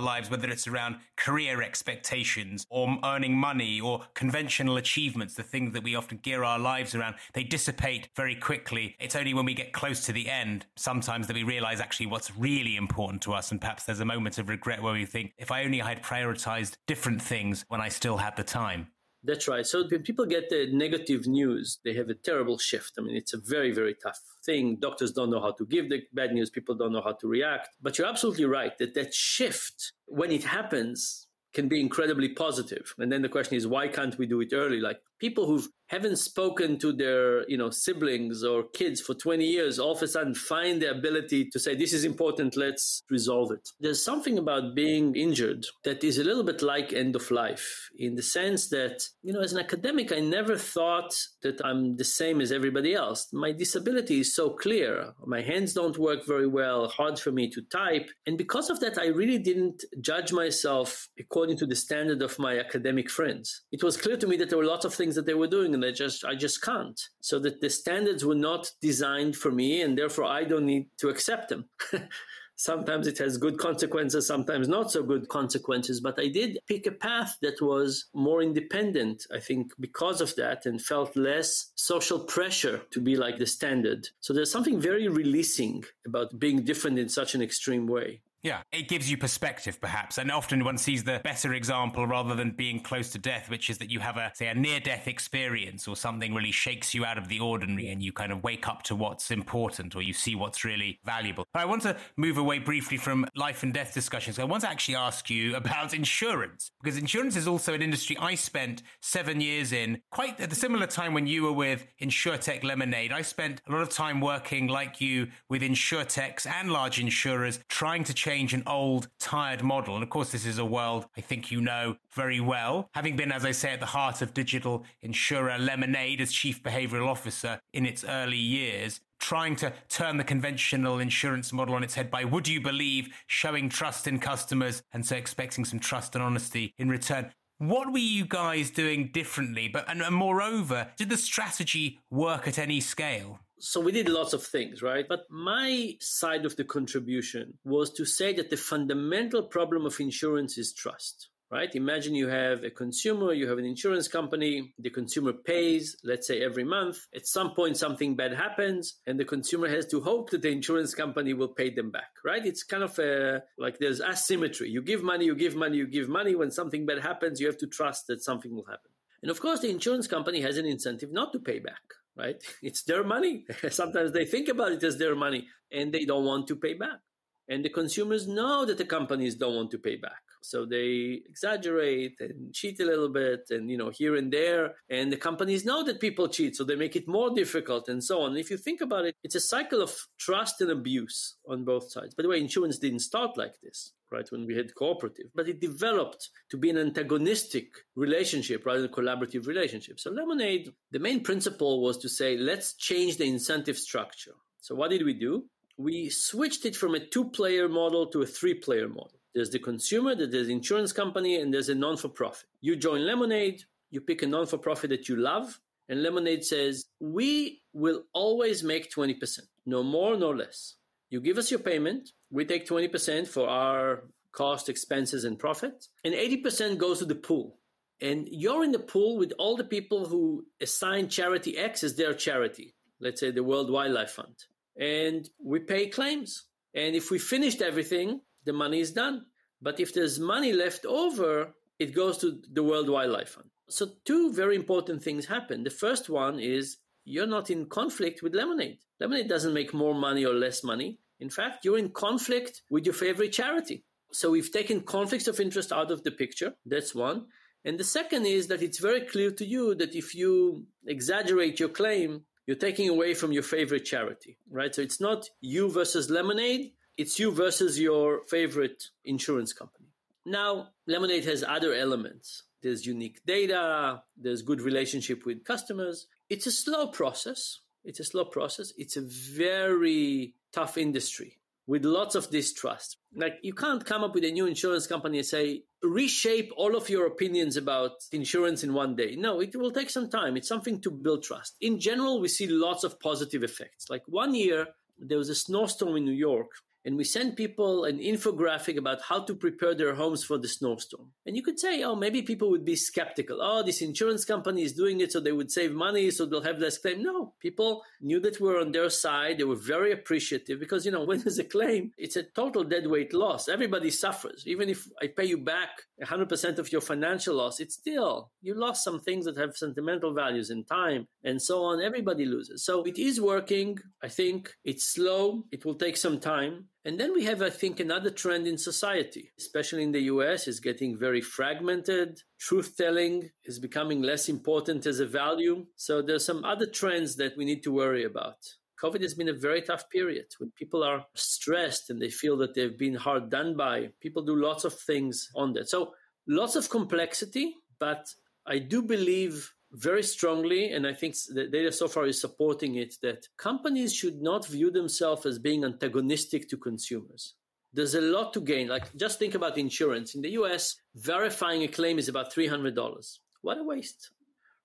lives, 0.00 0.28
whether 0.28 0.50
it's 0.50 0.66
around 0.66 0.96
career 1.14 1.62
expectations 1.62 2.66
or 2.68 2.98
earning 3.04 3.38
money 3.38 3.80
or 3.80 4.02
conventional 4.14 4.76
achievements, 4.76 5.34
the 5.34 5.44
things 5.44 5.72
that 5.72 5.84
we 5.84 5.94
often 5.94 6.18
gear 6.18 6.42
our 6.42 6.58
lives 6.58 6.96
around, 6.96 7.14
they 7.32 7.44
dissipate 7.44 8.08
very 8.16 8.34
quickly. 8.34 8.96
It's 8.98 9.14
only 9.14 9.34
when 9.34 9.44
we 9.44 9.54
get 9.54 9.72
close 9.72 10.04
to 10.06 10.12
the 10.12 10.28
end 10.28 10.66
sometimes 10.74 11.28
that 11.28 11.36
we 11.36 11.44
realize 11.44 11.80
actually 11.80 12.06
what's 12.06 12.36
really 12.36 12.74
important 12.74 13.22
to 13.22 13.34
us. 13.34 13.52
And 13.52 13.60
perhaps 13.60 13.84
there's 13.84 14.00
a 14.00 14.04
moment 14.04 14.38
of 14.38 14.48
regret 14.48 14.82
where 14.82 14.94
we 14.94 15.06
think, 15.06 15.32
if 15.38 15.52
I 15.52 15.62
only 15.62 15.78
had 15.78 16.02
prioritized 16.02 16.76
different 16.88 17.22
things 17.22 17.64
when 17.68 17.80
I 17.80 17.88
still 17.88 18.16
had 18.16 18.36
the 18.36 18.42
time. 18.42 18.88
That's 19.26 19.48
right. 19.48 19.66
So 19.66 19.86
when 19.88 20.02
people 20.02 20.24
get 20.24 20.50
the 20.50 20.68
negative 20.72 21.26
news, 21.26 21.78
they 21.84 21.94
have 21.94 22.08
a 22.08 22.14
terrible 22.14 22.58
shift. 22.58 22.92
I 22.98 23.02
mean, 23.02 23.16
it's 23.16 23.34
a 23.34 23.38
very, 23.38 23.72
very 23.72 23.94
tough 24.00 24.20
thing. 24.44 24.76
Doctors 24.80 25.12
don't 25.12 25.30
know 25.30 25.40
how 25.40 25.52
to 25.52 25.66
give 25.66 25.90
the 25.90 26.02
bad 26.12 26.32
news. 26.32 26.48
People 26.48 26.76
don't 26.76 26.92
know 26.92 27.02
how 27.02 27.12
to 27.12 27.26
react. 27.26 27.70
But 27.82 27.98
you're 27.98 28.06
absolutely 28.06 28.44
right 28.44 28.76
that 28.78 28.94
that 28.94 29.12
shift, 29.12 29.92
when 30.06 30.30
it 30.30 30.44
happens, 30.44 31.26
can 31.54 31.68
be 31.68 31.80
incredibly 31.80 32.28
positive. 32.28 32.94
And 32.98 33.10
then 33.10 33.22
the 33.22 33.28
question 33.28 33.56
is, 33.56 33.66
why 33.66 33.88
can't 33.88 34.16
we 34.16 34.26
do 34.26 34.40
it 34.42 34.52
early? 34.52 34.78
Like 34.78 35.00
people 35.18 35.46
who 35.46 35.62
haven't 35.88 36.16
spoken 36.16 36.78
to 36.78 36.92
their 36.92 37.48
you 37.48 37.56
know 37.56 37.70
siblings 37.70 38.42
or 38.42 38.64
kids 38.74 39.00
for 39.00 39.14
20 39.14 39.44
years 39.44 39.78
all 39.78 39.92
of 39.92 40.02
a 40.02 40.08
sudden 40.08 40.34
find 40.34 40.82
the 40.82 40.90
ability 40.90 41.48
to 41.48 41.58
say 41.58 41.74
this 41.74 41.92
is 41.92 42.04
important 42.04 42.56
let's 42.56 43.02
resolve 43.10 43.52
it. 43.52 43.68
There's 43.80 44.04
something 44.04 44.38
about 44.38 44.74
being 44.74 45.14
injured 45.14 45.66
that 45.84 46.02
is 46.02 46.18
a 46.18 46.24
little 46.24 46.42
bit 46.42 46.62
like 46.62 46.92
end 46.92 47.14
of 47.14 47.30
life 47.30 47.88
in 47.98 48.16
the 48.16 48.22
sense 48.22 48.68
that 48.70 49.02
you 49.22 49.32
know 49.32 49.40
as 49.40 49.52
an 49.52 49.60
academic 49.60 50.12
i 50.12 50.20
never 50.20 50.56
thought 50.56 51.14
that 51.42 51.64
i'm 51.64 51.96
the 51.96 52.04
same 52.04 52.40
as 52.40 52.52
everybody 52.52 52.94
else. 52.94 53.28
My 53.32 53.52
disability 53.52 54.20
is 54.20 54.34
so 54.34 54.50
clear. 54.50 55.12
My 55.24 55.42
hands 55.42 55.72
don't 55.72 55.98
work 55.98 56.26
very 56.26 56.48
well 56.48 56.88
hard 56.88 57.18
for 57.18 57.30
me 57.30 57.48
to 57.50 57.62
type. 57.62 58.10
And 58.26 58.36
because 58.36 58.70
of 58.70 58.80
that 58.80 58.98
i 58.98 59.06
really 59.06 59.38
didn't 59.38 59.84
judge 60.00 60.32
myself 60.32 61.08
according 61.18 61.58
to 61.58 61.66
the 61.66 61.76
standard 61.76 62.22
of 62.22 62.38
my 62.38 62.58
academic 62.58 63.08
friends. 63.10 63.62
It 63.70 63.82
was 63.82 63.96
clear 63.96 64.16
to 64.16 64.26
me 64.26 64.36
that 64.38 64.48
there 64.50 64.58
were 64.58 64.64
lots 64.64 64.84
of 64.84 64.94
things 64.94 65.05
things 65.06 65.14
that 65.14 65.26
they 65.26 65.34
were 65.34 65.46
doing 65.46 65.72
and 65.72 65.84
I 65.84 65.92
just 65.92 66.24
I 66.24 66.34
just 66.34 66.60
can't. 66.62 67.00
So 67.20 67.38
that 67.38 67.60
the 67.60 67.70
standards 67.70 68.24
were 68.24 68.40
not 68.50 68.72
designed 68.80 69.36
for 69.36 69.52
me 69.52 69.82
and 69.82 69.96
therefore 69.96 70.24
I 70.24 70.42
don't 70.42 70.66
need 70.66 70.86
to 70.98 71.08
accept 71.08 71.48
them. 71.48 71.66
sometimes 72.56 73.06
it 73.06 73.18
has 73.18 73.36
good 73.38 73.56
consequences, 73.58 74.26
sometimes 74.26 74.66
not 74.66 74.90
so 74.90 75.04
good 75.04 75.28
consequences. 75.28 76.00
But 76.00 76.18
I 76.18 76.26
did 76.26 76.58
pick 76.66 76.86
a 76.86 76.92
path 76.92 77.36
that 77.42 77.60
was 77.62 78.06
more 78.14 78.42
independent, 78.42 79.26
I 79.32 79.38
think, 79.38 79.72
because 79.78 80.20
of 80.20 80.34
that, 80.36 80.66
and 80.66 80.82
felt 80.82 81.16
less 81.16 81.70
social 81.76 82.18
pressure 82.18 82.80
to 82.90 83.00
be 83.00 83.14
like 83.14 83.38
the 83.38 83.46
standard. 83.46 84.08
So 84.20 84.32
there's 84.32 84.50
something 84.50 84.80
very 84.80 85.06
releasing 85.06 85.84
about 86.04 86.38
being 86.38 86.64
different 86.64 86.98
in 86.98 87.08
such 87.08 87.34
an 87.36 87.42
extreme 87.42 87.86
way. 87.86 88.22
Yeah, 88.46 88.62
it 88.70 88.86
gives 88.86 89.10
you 89.10 89.16
perspective, 89.16 89.80
perhaps. 89.80 90.18
And 90.18 90.30
often 90.30 90.62
one 90.62 90.78
sees 90.78 91.02
the 91.02 91.20
better 91.24 91.54
example 91.54 92.06
rather 92.06 92.36
than 92.36 92.52
being 92.52 92.78
close 92.78 93.10
to 93.10 93.18
death, 93.18 93.50
which 93.50 93.68
is 93.68 93.78
that 93.78 93.90
you 93.90 93.98
have 93.98 94.18
a, 94.18 94.30
say, 94.36 94.46
a 94.46 94.54
near 94.54 94.78
death 94.78 95.08
experience 95.08 95.88
or 95.88 95.96
something 95.96 96.32
really 96.32 96.52
shakes 96.52 96.94
you 96.94 97.04
out 97.04 97.18
of 97.18 97.26
the 97.26 97.40
ordinary 97.40 97.88
and 97.88 98.04
you 98.04 98.12
kind 98.12 98.30
of 98.30 98.44
wake 98.44 98.68
up 98.68 98.84
to 98.84 98.94
what's 98.94 99.32
important 99.32 99.96
or 99.96 100.02
you 100.02 100.12
see 100.12 100.36
what's 100.36 100.64
really 100.64 101.00
valuable. 101.04 101.44
But 101.52 101.62
I 101.62 101.64
want 101.64 101.82
to 101.82 101.96
move 102.16 102.38
away 102.38 102.60
briefly 102.60 102.98
from 102.98 103.26
life 103.34 103.64
and 103.64 103.74
death 103.74 103.92
discussions. 103.92 104.38
I 104.38 104.44
want 104.44 104.62
to 104.62 104.70
actually 104.70 104.94
ask 104.94 105.28
you 105.28 105.56
about 105.66 105.92
insurance 105.92 106.70
because 106.80 106.96
insurance 106.96 107.34
is 107.34 107.48
also 107.48 107.74
an 107.74 107.82
industry 107.82 108.16
I 108.20 108.36
spent 108.36 108.84
seven 109.02 109.40
years 109.40 109.72
in 109.72 110.00
quite 110.12 110.38
at 110.40 110.50
the 110.50 110.56
similar 110.56 110.86
time 110.86 111.14
when 111.14 111.26
you 111.26 111.42
were 111.42 111.52
with 111.52 111.84
InsurTech 112.00 112.62
Lemonade. 112.62 113.10
I 113.10 113.22
spent 113.22 113.60
a 113.66 113.72
lot 113.72 113.82
of 113.82 113.88
time 113.88 114.20
working 114.20 114.68
like 114.68 115.00
you 115.00 115.26
with 115.48 115.62
insurtechs 115.62 116.46
and 116.46 116.70
large 116.70 117.00
insurers 117.00 117.58
trying 117.68 118.04
to 118.04 118.14
change 118.14 118.35
change 118.36 118.52
an 118.52 118.62
old, 118.66 119.08
tired 119.18 119.62
model. 119.62 119.94
And 119.94 120.02
of 120.02 120.10
course, 120.10 120.30
this 120.30 120.44
is 120.44 120.58
a 120.58 120.64
world 120.64 121.06
I 121.16 121.22
think 121.22 121.50
you 121.50 121.62
know 121.62 121.96
very 122.12 122.38
well. 122.38 122.90
Having 122.92 123.16
been, 123.16 123.32
as 123.32 123.46
I 123.46 123.52
say, 123.52 123.70
at 123.70 123.80
the 123.80 123.86
heart 123.86 124.20
of 124.20 124.34
digital 124.34 124.84
insurer 125.00 125.56
Lemonade 125.56 126.20
as 126.20 126.30
chief 126.30 126.62
behavioral 126.62 127.08
officer 127.08 127.58
in 127.72 127.86
its 127.86 128.04
early 128.04 128.36
years, 128.36 129.00
trying 129.18 129.56
to 129.56 129.72
turn 129.88 130.18
the 130.18 130.24
conventional 130.24 130.98
insurance 130.98 131.50
model 131.50 131.74
on 131.74 131.82
its 131.82 131.94
head 131.94 132.10
by, 132.10 132.24
would 132.24 132.46
you 132.46 132.60
believe, 132.60 133.08
showing 133.26 133.70
trust 133.70 134.06
in 134.06 134.18
customers 134.18 134.82
and 134.92 135.06
so 135.06 135.16
expecting 135.16 135.64
some 135.64 135.80
trust 135.80 136.14
and 136.14 136.22
honesty 136.22 136.74
in 136.76 136.90
return. 136.90 137.32
What 137.56 137.90
were 137.90 137.98
you 137.98 138.26
guys 138.26 138.70
doing 138.70 139.08
differently? 139.14 139.66
But 139.66 139.88
and, 139.88 140.02
and 140.02 140.14
moreover, 140.14 140.88
did 140.98 141.08
the 141.08 141.16
strategy 141.16 142.00
work 142.10 142.46
at 142.46 142.58
any 142.58 142.80
scale? 142.80 143.40
So 143.58 143.80
we 143.80 143.92
did 143.92 144.08
lots 144.08 144.32
of 144.32 144.42
things, 144.42 144.82
right? 144.82 145.06
But 145.08 145.24
my 145.30 145.94
side 146.00 146.44
of 146.44 146.56
the 146.56 146.64
contribution 146.64 147.54
was 147.64 147.92
to 147.94 148.04
say 148.04 148.34
that 148.34 148.50
the 148.50 148.56
fundamental 148.56 149.44
problem 149.44 149.86
of 149.86 149.98
insurance 149.98 150.58
is 150.58 150.74
trust 150.74 151.30
right? 151.50 151.74
Imagine 151.74 152.14
you 152.14 152.28
have 152.28 152.64
a 152.64 152.70
consumer, 152.70 153.32
you 153.32 153.48
have 153.48 153.58
an 153.58 153.64
insurance 153.64 154.08
company, 154.08 154.74
the 154.78 154.90
consumer 154.90 155.32
pays, 155.32 155.96
let's 156.02 156.26
say 156.26 156.42
every 156.42 156.64
month. 156.64 157.06
At 157.14 157.26
some 157.26 157.54
point, 157.54 157.76
something 157.76 158.16
bad 158.16 158.34
happens, 158.34 158.96
and 159.06 159.18
the 159.18 159.24
consumer 159.24 159.68
has 159.68 159.86
to 159.86 160.00
hope 160.00 160.30
that 160.30 160.42
the 160.42 160.50
insurance 160.50 160.94
company 160.94 161.34
will 161.34 161.48
pay 161.48 161.70
them 161.70 161.90
back, 161.90 162.10
right? 162.24 162.44
It's 162.44 162.62
kind 162.62 162.82
of 162.82 162.98
a, 162.98 163.42
like 163.58 163.78
there's 163.78 164.00
asymmetry. 164.00 164.70
You 164.70 164.82
give 164.82 165.02
money, 165.02 165.26
you 165.26 165.36
give 165.36 165.54
money, 165.54 165.76
you 165.76 165.86
give 165.86 166.08
money. 166.08 166.34
When 166.34 166.50
something 166.50 166.84
bad 166.86 167.00
happens, 167.00 167.40
you 167.40 167.46
have 167.46 167.58
to 167.58 167.66
trust 167.66 168.08
that 168.08 168.24
something 168.24 168.54
will 168.54 168.66
happen. 168.66 168.90
And 169.22 169.30
of 169.30 169.40
course, 169.40 169.60
the 169.60 169.70
insurance 169.70 170.06
company 170.06 170.40
has 170.40 170.58
an 170.58 170.66
incentive 170.66 171.12
not 171.12 171.32
to 171.32 171.38
pay 171.38 171.58
back, 171.58 171.82
right? 172.16 172.36
It's 172.62 172.82
their 172.82 173.04
money. 173.04 173.44
Sometimes 173.70 174.12
they 174.12 174.24
think 174.24 174.48
about 174.48 174.72
it 174.72 174.82
as 174.82 174.98
their 174.98 175.14
money 175.14 175.46
and 175.70 175.92
they 175.92 176.04
don't 176.04 176.24
want 176.24 176.46
to 176.48 176.56
pay 176.56 176.74
back. 176.74 177.00
And 177.48 177.64
the 177.64 177.70
consumers 177.70 178.26
know 178.26 178.64
that 178.64 178.78
the 178.78 178.84
companies 178.84 179.36
don't 179.36 179.54
want 179.54 179.70
to 179.70 179.78
pay 179.78 179.96
back. 179.96 180.25
So 180.46 180.64
they 180.64 181.22
exaggerate 181.28 182.16
and 182.20 182.54
cheat 182.54 182.80
a 182.80 182.84
little 182.84 183.08
bit 183.08 183.46
and, 183.50 183.70
you 183.70 183.76
know, 183.76 183.90
here 183.90 184.14
and 184.14 184.32
there. 184.32 184.74
And 184.88 185.12
the 185.12 185.16
companies 185.16 185.64
know 185.64 185.82
that 185.84 186.00
people 186.00 186.28
cheat, 186.28 186.56
so 186.56 186.64
they 186.64 186.76
make 186.76 186.94
it 186.94 187.08
more 187.08 187.30
difficult 187.34 187.88
and 187.88 188.02
so 188.02 188.22
on. 188.22 188.36
If 188.36 188.50
you 188.50 188.56
think 188.56 188.80
about 188.80 189.06
it, 189.06 189.16
it's 189.24 189.34
a 189.34 189.40
cycle 189.40 189.82
of 189.82 189.92
trust 190.18 190.60
and 190.60 190.70
abuse 190.70 191.36
on 191.48 191.64
both 191.64 191.90
sides. 191.90 192.14
By 192.14 192.22
the 192.22 192.28
way, 192.28 192.40
insurance 192.40 192.78
didn't 192.78 193.00
start 193.00 193.36
like 193.36 193.60
this 193.60 193.92
right 194.12 194.30
when 194.30 194.46
we 194.46 194.54
had 194.54 194.72
cooperative 194.74 195.26
but 195.34 195.48
it 195.48 195.60
developed 195.60 196.30
to 196.48 196.56
be 196.56 196.70
an 196.70 196.78
antagonistic 196.78 197.66
relationship 197.96 198.64
rather 198.64 198.82
than 198.82 198.90
collaborative 198.90 199.48
relationship 199.48 199.98
so 199.98 200.10
lemonade 200.10 200.72
the 200.92 200.98
main 200.98 201.20
principle 201.24 201.82
was 201.82 201.98
to 201.98 202.08
say 202.08 202.36
let's 202.36 202.74
change 202.74 203.16
the 203.16 203.28
incentive 203.28 203.76
structure 203.76 204.34
so 204.60 204.76
what 204.76 204.90
did 204.90 205.04
we 205.04 205.12
do 205.12 205.44
we 205.76 206.08
switched 206.08 206.64
it 206.64 206.76
from 206.76 206.94
a 206.94 207.04
two 207.04 207.24
player 207.30 207.68
model 207.68 208.06
to 208.06 208.22
a 208.22 208.26
three 208.26 208.54
player 208.54 208.88
model 208.88 209.18
there's 209.36 209.50
the 209.50 209.58
consumer, 209.58 210.14
there's 210.14 210.46
the 210.46 210.52
insurance 210.52 210.94
company, 210.94 211.38
and 211.38 211.52
there's 211.52 211.68
a 211.68 211.74
non 211.74 211.98
for 211.98 212.08
profit. 212.08 212.48
You 212.62 212.74
join 212.74 213.04
Lemonade, 213.04 213.64
you 213.90 214.00
pick 214.00 214.22
a 214.22 214.26
non 214.26 214.46
for 214.46 214.56
profit 214.56 214.88
that 214.88 215.10
you 215.10 215.16
love, 215.16 215.60
and 215.90 216.02
Lemonade 216.02 216.42
says, 216.42 216.86
We 217.00 217.60
will 217.74 218.04
always 218.14 218.64
make 218.64 218.90
20%, 218.90 219.40
no 219.66 219.82
more, 219.82 220.16
no 220.16 220.30
less. 220.30 220.76
You 221.10 221.20
give 221.20 221.36
us 221.36 221.50
your 221.50 221.60
payment, 221.60 222.12
we 222.30 222.46
take 222.46 222.66
20% 222.66 223.28
for 223.28 223.46
our 223.46 224.04
cost, 224.32 224.70
expenses, 224.70 225.24
and 225.24 225.38
profit, 225.38 225.86
and 226.02 226.14
80% 226.14 226.78
goes 226.78 227.00
to 227.00 227.04
the 227.04 227.14
pool. 227.14 227.58
And 228.00 228.26
you're 228.30 228.64
in 228.64 228.72
the 228.72 228.78
pool 228.78 229.18
with 229.18 229.34
all 229.38 229.56
the 229.56 229.64
people 229.64 230.06
who 230.06 230.46
assign 230.62 231.10
charity 231.10 231.58
X 231.58 231.84
as 231.84 231.94
their 231.94 232.14
charity, 232.14 232.74
let's 233.00 233.20
say 233.20 233.32
the 233.32 233.44
World 233.44 233.70
Wildlife 233.70 234.12
Fund. 234.12 234.34
And 234.80 235.28
we 235.38 235.58
pay 235.58 235.88
claims. 235.88 236.44
And 236.74 236.94
if 236.94 237.10
we 237.10 237.18
finished 237.18 237.62
everything, 237.62 238.20
the 238.46 238.52
money 238.52 238.80
is 238.80 238.92
done. 238.92 239.26
But 239.60 239.80
if 239.80 239.92
there's 239.92 240.18
money 240.18 240.52
left 240.52 240.86
over, 240.86 241.54
it 241.78 241.94
goes 241.94 242.18
to 242.18 242.40
the 242.50 242.62
World 242.62 242.88
Wildlife 242.88 243.30
Fund. 243.30 243.50
So, 243.68 243.88
two 244.04 244.32
very 244.32 244.56
important 244.56 245.02
things 245.02 245.26
happen. 245.26 245.64
The 245.64 245.70
first 245.70 246.08
one 246.08 246.38
is 246.38 246.78
you're 247.04 247.26
not 247.26 247.50
in 247.50 247.66
conflict 247.66 248.22
with 248.22 248.34
Lemonade. 248.34 248.78
Lemonade 249.00 249.28
doesn't 249.28 249.54
make 249.54 249.74
more 249.74 249.94
money 249.94 250.24
or 250.24 250.34
less 250.34 250.62
money. 250.62 250.98
In 251.18 251.30
fact, 251.30 251.64
you're 251.64 251.78
in 251.78 251.90
conflict 251.90 252.62
with 252.70 252.84
your 252.84 252.94
favorite 252.94 253.32
charity. 253.32 253.84
So, 254.12 254.30
we've 254.30 254.52
taken 254.52 254.82
conflicts 254.82 255.26
of 255.26 255.40
interest 255.40 255.72
out 255.72 255.90
of 255.90 256.04
the 256.04 256.12
picture. 256.12 256.54
That's 256.64 256.94
one. 256.94 257.26
And 257.64 257.78
the 257.78 257.84
second 257.84 258.26
is 258.26 258.46
that 258.46 258.62
it's 258.62 258.78
very 258.78 259.00
clear 259.00 259.32
to 259.32 259.44
you 259.44 259.74
that 259.74 259.96
if 259.96 260.14
you 260.14 260.66
exaggerate 260.86 261.58
your 261.58 261.70
claim, 261.70 262.22
you're 262.46 262.56
taking 262.56 262.88
away 262.88 263.14
from 263.14 263.32
your 263.32 263.42
favorite 263.42 263.84
charity, 263.84 264.38
right? 264.48 264.72
So 264.72 264.82
it's 264.82 265.00
not 265.00 265.28
you 265.40 265.68
versus 265.68 266.08
lemonade 266.08 266.70
it's 266.96 267.18
you 267.18 267.30
versus 267.32 267.78
your 267.78 268.22
favorite 268.26 268.84
insurance 269.04 269.52
company. 269.52 269.88
Now, 270.24 270.70
Lemonade 270.86 271.24
has 271.24 271.44
other 271.44 271.72
elements. 271.72 272.44
There's 272.62 272.86
unique 272.86 273.24
data, 273.26 274.02
there's 274.16 274.42
good 274.42 274.60
relationship 274.60 275.24
with 275.24 275.44
customers. 275.44 276.08
It's 276.28 276.46
a 276.46 276.52
slow 276.52 276.88
process. 276.88 277.60
It's 277.84 278.00
a 278.00 278.04
slow 278.04 278.24
process. 278.24 278.72
It's 278.76 278.96
a 278.96 279.02
very 279.02 280.34
tough 280.52 280.76
industry 280.76 281.38
with 281.66 281.84
lots 281.84 282.14
of 282.14 282.30
distrust. 282.30 282.96
Like 283.14 283.38
you 283.42 283.52
can't 283.52 283.84
come 283.84 284.02
up 284.02 284.14
with 284.14 284.24
a 284.24 284.30
new 284.30 284.46
insurance 284.46 284.86
company 284.86 285.18
and 285.18 285.26
say, 285.26 285.62
reshape 285.82 286.52
all 286.56 286.76
of 286.76 286.88
your 286.88 287.06
opinions 287.06 287.56
about 287.56 287.92
insurance 288.12 288.64
in 288.64 288.72
one 288.72 288.96
day. 288.96 289.16
No, 289.16 289.40
it 289.40 289.54
will 289.54 289.70
take 289.70 289.90
some 289.90 290.08
time. 290.08 290.36
It's 290.36 290.48
something 290.48 290.80
to 290.80 290.90
build 290.90 291.22
trust. 291.22 291.56
In 291.60 291.78
general, 291.78 292.20
we 292.20 292.28
see 292.28 292.46
lots 292.46 292.84
of 292.84 292.98
positive 292.98 293.42
effects. 293.42 293.90
Like 293.90 294.02
one 294.06 294.34
year, 294.34 294.68
there 294.98 295.18
was 295.18 295.28
a 295.28 295.34
snowstorm 295.34 295.96
in 295.96 296.04
New 296.04 296.12
York 296.12 296.50
and 296.86 296.96
we 296.96 297.02
send 297.02 297.36
people 297.36 297.84
an 297.84 297.98
infographic 297.98 298.76
about 298.78 299.02
how 299.02 299.24
to 299.24 299.34
prepare 299.34 299.74
their 299.74 299.96
homes 299.96 300.22
for 300.22 300.38
the 300.38 300.46
snowstorm. 300.46 301.10
And 301.26 301.34
you 301.34 301.42
could 301.42 301.58
say, 301.58 301.82
oh, 301.82 301.96
maybe 301.96 302.22
people 302.22 302.48
would 302.50 302.64
be 302.64 302.76
skeptical. 302.76 303.40
Oh, 303.42 303.64
this 303.64 303.82
insurance 303.82 304.24
company 304.24 304.62
is 304.62 304.72
doing 304.72 305.00
it 305.00 305.10
so 305.10 305.18
they 305.18 305.32
would 305.32 305.50
save 305.50 305.72
money, 305.72 306.12
so 306.12 306.24
they'll 306.24 306.42
have 306.42 306.60
less 306.60 306.78
claim. 306.78 307.02
No, 307.02 307.34
people 307.40 307.82
knew 308.00 308.20
that 308.20 308.40
we're 308.40 308.60
on 308.60 308.70
their 308.70 308.88
side. 308.88 309.38
They 309.38 309.44
were 309.44 309.56
very 309.56 309.90
appreciative 309.90 310.60
because, 310.60 310.86
you 310.86 310.92
know, 310.92 311.04
when 311.04 311.18
there's 311.18 311.40
a 311.40 311.44
claim, 311.44 311.90
it's 311.98 312.14
a 312.14 312.22
total 312.22 312.62
dead 312.62 312.86
weight 312.86 313.12
loss. 313.12 313.48
Everybody 313.48 313.90
suffers. 313.90 314.44
Even 314.46 314.68
if 314.68 314.86
I 315.02 315.08
pay 315.08 315.24
you 315.24 315.38
back 315.38 315.70
100% 316.04 316.58
of 316.58 316.70
your 316.70 316.80
financial 316.80 317.34
loss, 317.34 317.58
it's 317.58 317.74
still, 317.74 318.30
you 318.42 318.54
lost 318.54 318.84
some 318.84 319.00
things 319.00 319.24
that 319.24 319.36
have 319.36 319.56
sentimental 319.56 320.14
values 320.14 320.50
in 320.50 320.62
time 320.62 321.08
and 321.24 321.42
so 321.42 321.64
on. 321.64 321.82
Everybody 321.82 322.26
loses. 322.26 322.64
So 322.64 322.84
it 322.84 322.96
is 322.96 323.20
working. 323.20 323.80
I 324.00 324.08
think 324.08 324.54
it's 324.64 324.84
slow. 324.94 325.46
It 325.50 325.64
will 325.64 325.74
take 325.74 325.96
some 325.96 326.20
time. 326.20 326.68
And 326.86 327.00
then 327.00 327.12
we 327.12 327.24
have, 327.24 327.42
I 327.42 327.50
think, 327.50 327.80
another 327.80 328.10
trend 328.10 328.46
in 328.46 328.56
society, 328.56 329.32
especially 329.36 329.82
in 329.82 329.90
the 329.90 330.02
US, 330.02 330.46
is 330.46 330.60
getting 330.60 330.96
very 330.96 331.20
fragmented. 331.20 332.20
Truth 332.38 332.76
telling 332.78 333.30
is 333.44 333.58
becoming 333.58 334.02
less 334.02 334.28
important 334.28 334.86
as 334.86 335.00
a 335.00 335.06
value. 335.06 335.66
So 335.74 336.00
there's 336.00 336.24
some 336.24 336.44
other 336.44 336.66
trends 336.66 337.16
that 337.16 337.36
we 337.36 337.44
need 337.44 337.64
to 337.64 337.72
worry 337.72 338.04
about. 338.04 338.36
COVID 338.80 339.02
has 339.02 339.14
been 339.14 339.28
a 339.28 339.32
very 339.32 339.62
tough 339.62 339.90
period 339.90 340.26
when 340.38 340.52
people 340.52 340.84
are 340.84 341.04
stressed 341.16 341.90
and 341.90 342.00
they 342.00 342.08
feel 342.08 342.36
that 342.36 342.54
they've 342.54 342.78
been 342.78 342.94
hard 342.94 343.30
done 343.30 343.56
by. 343.56 343.88
People 344.00 344.24
do 344.24 344.40
lots 344.40 344.64
of 344.64 344.72
things 344.72 345.28
on 345.34 345.54
that. 345.54 345.68
So 345.68 345.92
lots 346.28 346.54
of 346.54 346.70
complexity, 346.70 347.52
but 347.80 348.06
I 348.46 348.58
do 348.58 348.80
believe 348.80 349.52
very 349.76 350.02
strongly, 350.02 350.72
and 350.72 350.86
I 350.86 350.94
think 350.94 351.14
the 351.28 351.46
data 351.46 351.70
so 351.70 351.86
far 351.86 352.06
is 352.06 352.20
supporting 352.20 352.76
it, 352.76 352.94
that 353.02 353.28
companies 353.36 353.94
should 353.94 354.22
not 354.22 354.46
view 354.46 354.70
themselves 354.70 355.26
as 355.26 355.38
being 355.38 355.64
antagonistic 355.64 356.48
to 356.48 356.56
consumers. 356.56 357.34
There's 357.74 357.94
a 357.94 358.00
lot 358.00 358.32
to 358.32 358.40
gain. 358.40 358.68
Like, 358.68 358.96
just 358.96 359.18
think 359.18 359.34
about 359.34 359.58
insurance. 359.58 360.14
In 360.14 360.22
the 360.22 360.30
US, 360.30 360.76
verifying 360.94 361.62
a 361.62 361.68
claim 361.68 361.98
is 361.98 362.08
about 362.08 362.32
$300. 362.32 363.18
What 363.42 363.58
a 363.58 363.64
waste, 363.64 364.12